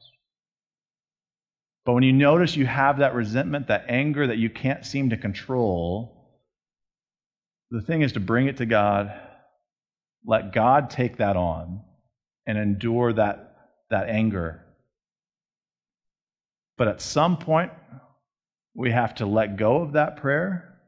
But 1.87 1.93
when 1.93 2.03
you 2.03 2.13
notice 2.13 2.57
you 2.57 2.67
have 2.67 2.99
that 2.99 3.15
resentment, 3.15 3.69
that 3.69 3.87
anger 3.89 4.27
that 4.27 4.39
you 4.39 4.51
can't 4.51 4.85
seem 4.85 5.11
to 5.11 5.17
control, 5.17 6.17
the 7.71 7.81
thing 7.81 8.03
is 8.03 8.13
to 8.15 8.21
bring 8.21 8.49
it 8.49 8.57
to 8.57 8.67
God, 8.67 9.13
let 10.25 10.53
God 10.53 10.91
take 10.91 11.19
that 11.19 11.37
on, 11.37 11.83
and 12.45 12.59
endure 12.59 13.13
that, 13.13 13.57
that 13.91 14.09
anger. 14.09 14.65
But 16.77 16.89
at 16.89 17.01
some 17.01 17.37
point, 17.37 17.71
we 18.75 18.91
have 18.91 19.15
to 19.17 19.27
let 19.27 19.57
go 19.57 19.77
of 19.77 19.93
that 19.93 20.17
prayer 20.17 20.81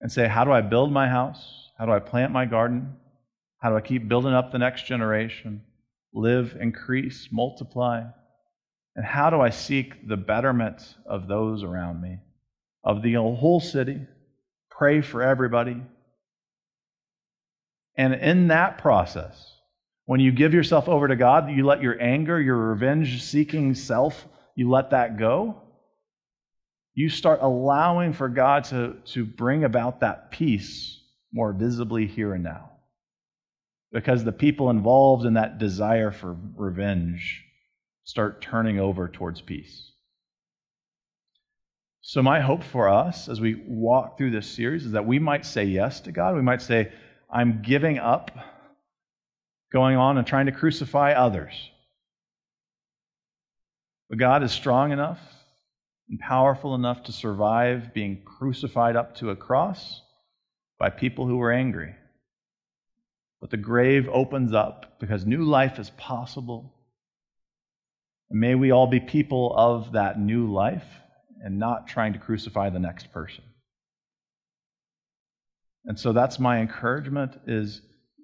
and 0.00 0.10
say, 0.10 0.28
How 0.28 0.44
do 0.44 0.50
I 0.50 0.62
build 0.62 0.90
my 0.90 1.08
house? 1.08 1.68
How 1.78 1.84
do 1.84 1.92
I 1.92 1.98
plant 1.98 2.32
my 2.32 2.46
garden? 2.46 2.96
How 3.58 3.68
do 3.68 3.76
I 3.76 3.82
keep 3.82 4.08
building 4.08 4.32
up 4.32 4.50
the 4.50 4.58
next 4.58 4.86
generation? 4.86 5.62
Live, 6.14 6.56
increase, 6.58 7.28
multiply. 7.30 8.04
And 8.98 9.06
how 9.06 9.30
do 9.30 9.40
I 9.40 9.50
seek 9.50 10.08
the 10.08 10.16
betterment 10.16 10.82
of 11.06 11.28
those 11.28 11.62
around 11.62 12.02
me, 12.02 12.18
of 12.82 13.00
the 13.00 13.14
whole 13.14 13.60
city? 13.60 14.00
Pray 14.72 15.02
for 15.02 15.22
everybody. 15.22 15.80
And 17.96 18.12
in 18.12 18.48
that 18.48 18.78
process, 18.78 19.54
when 20.06 20.18
you 20.18 20.32
give 20.32 20.52
yourself 20.52 20.88
over 20.88 21.06
to 21.06 21.14
God, 21.14 21.48
you 21.48 21.64
let 21.64 21.80
your 21.80 22.02
anger, 22.02 22.40
your 22.40 22.56
revenge 22.56 23.22
seeking 23.22 23.72
self, 23.76 24.26
you 24.56 24.68
let 24.68 24.90
that 24.90 25.16
go. 25.16 25.62
You 26.94 27.08
start 27.08 27.38
allowing 27.40 28.14
for 28.14 28.28
God 28.28 28.64
to, 28.64 28.96
to 29.12 29.24
bring 29.24 29.62
about 29.62 30.00
that 30.00 30.32
peace 30.32 31.00
more 31.32 31.52
visibly 31.52 32.08
here 32.08 32.34
and 32.34 32.42
now. 32.42 32.72
Because 33.92 34.24
the 34.24 34.32
people 34.32 34.70
involved 34.70 35.24
in 35.24 35.34
that 35.34 35.58
desire 35.58 36.10
for 36.10 36.36
revenge 36.56 37.44
start 38.08 38.40
turning 38.40 38.80
over 38.80 39.06
towards 39.06 39.42
peace. 39.42 39.92
So, 42.00 42.22
my 42.22 42.40
hope 42.40 42.64
for 42.64 42.88
us 42.88 43.28
as 43.28 43.38
we 43.38 43.62
walk 43.66 44.16
through 44.16 44.30
this 44.30 44.46
series 44.50 44.86
is 44.86 44.92
that 44.92 45.04
we 45.04 45.18
might 45.18 45.44
say 45.44 45.64
yes 45.64 46.00
to 46.00 46.10
God. 46.10 46.34
We 46.34 46.40
might 46.40 46.62
say, 46.62 46.90
I'm 47.30 47.60
giving 47.60 47.98
up 47.98 48.30
going 49.70 49.98
on 49.98 50.16
and 50.16 50.26
trying 50.26 50.46
to 50.46 50.52
crucify 50.52 51.12
others. 51.12 51.52
But 54.08 54.18
God 54.18 54.42
is 54.42 54.52
strong 54.52 54.90
enough 54.90 55.20
and 56.08 56.18
powerful 56.18 56.74
enough 56.74 57.02
to 57.02 57.12
survive 57.12 57.92
being 57.92 58.22
crucified 58.24 58.96
up 58.96 59.16
to 59.16 59.28
a 59.28 59.36
cross 59.36 60.00
by 60.78 60.88
people 60.88 61.26
who 61.26 61.36
were 61.36 61.52
angry. 61.52 61.94
But 63.38 63.50
the 63.50 63.58
grave 63.58 64.08
opens 64.10 64.54
up 64.54 64.98
because 64.98 65.26
new 65.26 65.44
life 65.44 65.78
is 65.78 65.90
possible 65.90 66.72
may 68.30 68.54
we 68.54 68.70
all 68.70 68.86
be 68.86 69.00
people 69.00 69.54
of 69.56 69.92
that 69.92 70.20
new 70.20 70.52
life 70.52 70.84
and 71.42 71.58
not 71.58 71.86
trying 71.86 72.12
to 72.12 72.18
crucify 72.18 72.70
the 72.70 72.78
next 72.78 73.12
person. 73.12 73.44
And 75.84 75.98
so 75.98 76.12
that's 76.12 76.38
my 76.38 76.58
encouragement 76.58 77.38
is 77.46 77.80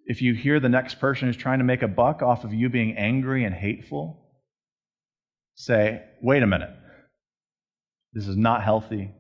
if 0.07 0.21
you 0.21 0.35
hear 0.35 0.61
the 0.61 0.69
next 0.69 1.01
person 1.01 1.29
who's 1.29 1.37
trying 1.37 1.61
to 1.61 1.65
make 1.65 1.83
a 1.83 1.89
buck 1.89 2.23
off 2.23 2.45
of 2.45 2.53
you 2.53 2.69
being 2.69 2.97
angry 2.97 3.45
and 3.45 3.55
hateful, 3.55 4.21
say, 5.55 6.03
wait 6.21 6.43
a 6.43 6.47
minute. 6.47 6.75
This 8.13 8.29
is 8.29 8.37
not 8.37 8.63
healthy. 8.63 9.11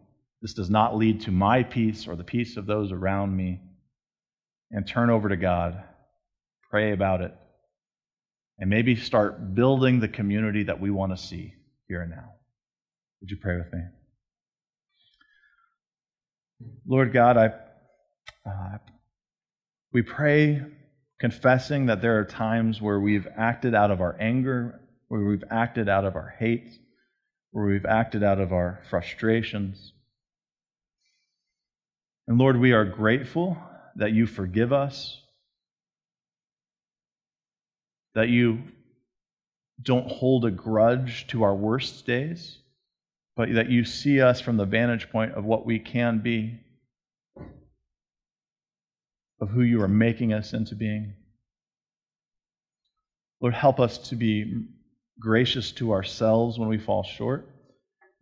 This 0.43 0.53
does 0.53 0.69
not 0.69 0.97
lead 0.97 1.23
to 1.23 1.31
my 1.31 1.63
peace 1.63 2.07
or 2.07 2.17
the 2.17 2.25
peace 2.25 2.59
of 2.59 2.67
those 2.67 2.93
around 2.93 3.35
me. 3.35 3.61
And 4.71 4.87
turn 4.87 5.09
over 5.09 5.29
to 5.29 5.37
God. 5.37 5.83
Pray 6.71 6.93
about 6.93 7.23
it 7.23 7.35
and 8.59 8.71
maybe 8.71 8.97
start 8.97 9.55
building 9.55 10.01
the 10.01 10.09
community 10.09 10.65
that 10.65 10.81
we 10.81 10.91
want 10.91 11.17
to 11.17 11.23
see 11.23 11.55
here 11.89 12.03
and 12.03 12.11
now. 12.11 12.31
Would 13.21 13.31
you 13.31 13.37
pray 13.37 13.57
with 13.57 13.73
me? 13.73 13.81
Lord 16.87 17.13
God, 17.13 17.37
I, 17.37 17.47
uh, 18.49 18.79
we 19.93 20.03
pray 20.03 20.63
confessing 21.19 21.87
that 21.87 22.03
there 22.03 22.19
are 22.19 22.25
times 22.25 22.81
where 22.81 23.01
we've 23.01 23.27
acted 23.37 23.75
out 23.75 23.91
of 23.91 24.01
our 24.01 24.17
anger, 24.21 24.81
where 25.09 25.23
we've 25.23 25.45
acted 25.51 25.89
out 25.89 26.05
of 26.05 26.17
our 26.17 26.35
hate, 26.39 26.79
where 27.51 27.67
we've 27.67 27.87
acted 27.87 28.23
out 28.23 28.41
of 28.41 28.53
our 28.53 28.83
frustrations. 28.91 29.93
And 32.27 32.39
Lord, 32.39 32.59
we 32.59 32.73
are 32.73 32.85
grateful 32.85 33.57
that 33.97 34.13
you 34.13 34.27
forgive 34.27 34.73
us, 34.73 35.21
that 38.15 38.29
you 38.29 38.63
don't 39.83 40.11
hold 40.11 40.45
a 40.45 40.51
grudge 40.51 41.27
to 41.29 41.43
our 41.43 41.55
worst 41.55 42.07
days, 42.07 42.59
but 43.37 43.53
that 43.55 43.69
you 43.69 43.85
see 43.85 44.21
us 44.21 44.41
from 44.41 44.57
the 44.57 44.65
vantage 44.65 45.11
point 45.11 45.33
of 45.33 45.45
what 45.45 45.67
we 45.67 45.79
can 45.79 46.21
be, 46.21 46.61
of 49.41 49.51
who 49.51 49.63
you 49.63 49.83
are 49.83 49.89
making 49.89 50.33
us 50.33 50.53
into 50.53 50.75
being. 50.75 51.15
Lord, 53.41 53.55
help 53.55 53.81
us 53.81 53.99
to 54.09 54.17
be 54.17 54.65
gracious 55.19 55.73
to 55.73 55.93
ourselves 55.93 56.59
when 56.59 56.69
we 56.69 56.79
fall 56.79 57.03
short, 57.03 57.49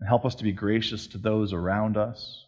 and 0.01 0.09
help 0.09 0.25
us 0.25 0.35
to 0.37 0.45
be 0.45 0.53
gracious 0.53 1.07
to 1.09 1.19
those 1.19 1.53
around 1.53 1.97
us. 1.97 2.47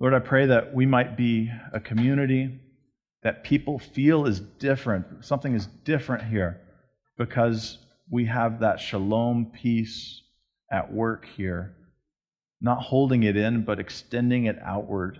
Lord, 0.00 0.14
I 0.14 0.18
pray 0.18 0.46
that 0.46 0.74
we 0.74 0.86
might 0.86 1.16
be 1.16 1.50
a 1.72 1.78
community 1.78 2.58
that 3.22 3.44
people 3.44 3.78
feel 3.78 4.26
is 4.26 4.40
different. 4.40 5.24
Something 5.24 5.54
is 5.54 5.66
different 5.84 6.24
here 6.24 6.60
because 7.18 7.78
we 8.10 8.26
have 8.26 8.60
that 8.60 8.80
shalom 8.80 9.52
peace 9.52 10.22
at 10.72 10.92
work 10.92 11.26
here, 11.36 11.74
not 12.60 12.82
holding 12.82 13.22
it 13.24 13.36
in, 13.36 13.64
but 13.64 13.78
extending 13.78 14.46
it 14.46 14.58
outward 14.64 15.18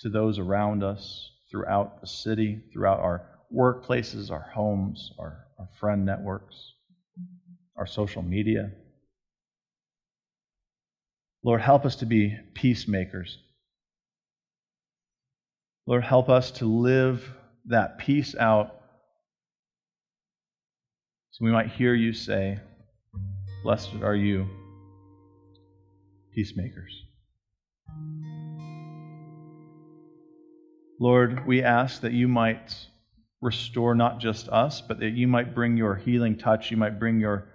to 0.00 0.08
those 0.08 0.38
around 0.38 0.82
us 0.82 1.30
throughout 1.50 2.00
the 2.00 2.06
city, 2.06 2.60
throughout 2.72 3.00
our 3.00 3.26
workplaces, 3.54 4.30
our 4.30 4.50
homes, 4.54 5.12
our, 5.18 5.46
our 5.58 5.68
friend 5.78 6.04
networks, 6.04 6.74
our 7.76 7.86
social 7.86 8.22
media. 8.22 8.70
Lord, 11.42 11.60
help 11.60 11.84
us 11.84 11.96
to 11.96 12.06
be 12.06 12.36
peacemakers 12.54 13.38
Lord, 15.86 16.02
help 16.02 16.30
us 16.30 16.50
to 16.52 16.64
live 16.66 17.30
that 17.66 17.98
peace 17.98 18.34
out 18.34 18.80
so 21.30 21.44
we 21.44 21.50
might 21.50 21.68
hear 21.68 21.94
you 21.94 22.12
say, 22.12 22.60
Blessed 23.64 23.90
are 24.02 24.14
you, 24.14 24.46
peacemakers. 26.32 27.02
Lord, 31.00 31.44
we 31.46 31.62
ask 31.62 32.02
that 32.02 32.12
you 32.12 32.28
might 32.28 32.72
restore 33.42 33.94
not 33.94 34.20
just 34.20 34.48
us, 34.48 34.80
but 34.80 35.00
that 35.00 35.10
you 35.10 35.26
might 35.26 35.54
bring 35.54 35.76
your 35.76 35.96
healing 35.96 36.38
touch, 36.38 36.70
you 36.70 36.76
might 36.76 36.98
bring 36.98 37.18
your 37.18 37.48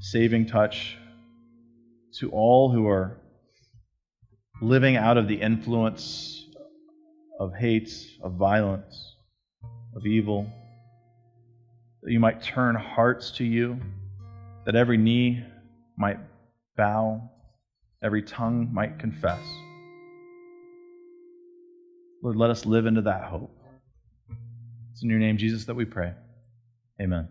saving 0.00 0.46
touch 0.46 0.96
to 2.18 2.30
all 2.30 2.72
who 2.72 2.88
are 2.88 3.20
living 4.62 4.96
out 4.96 5.18
of 5.18 5.28
the 5.28 5.40
influence 5.40 6.39
of 7.40 7.54
hate, 7.54 7.90
of 8.22 8.34
violence, 8.34 9.16
of 9.96 10.06
evil, 10.06 10.46
that 12.02 12.12
you 12.12 12.20
might 12.20 12.42
turn 12.42 12.74
hearts 12.74 13.30
to 13.32 13.44
you, 13.44 13.80
that 14.66 14.76
every 14.76 14.98
knee 14.98 15.42
might 15.96 16.18
bow, 16.76 17.30
every 18.04 18.22
tongue 18.22 18.68
might 18.72 18.98
confess. 18.98 19.40
Lord, 22.22 22.36
let 22.36 22.50
us 22.50 22.66
live 22.66 22.84
into 22.84 23.02
that 23.02 23.24
hope. 23.24 23.56
It's 24.92 25.02
in 25.02 25.08
your 25.08 25.18
name, 25.18 25.38
Jesus, 25.38 25.64
that 25.64 25.74
we 25.74 25.86
pray. 25.86 26.12
Amen. 27.00 27.26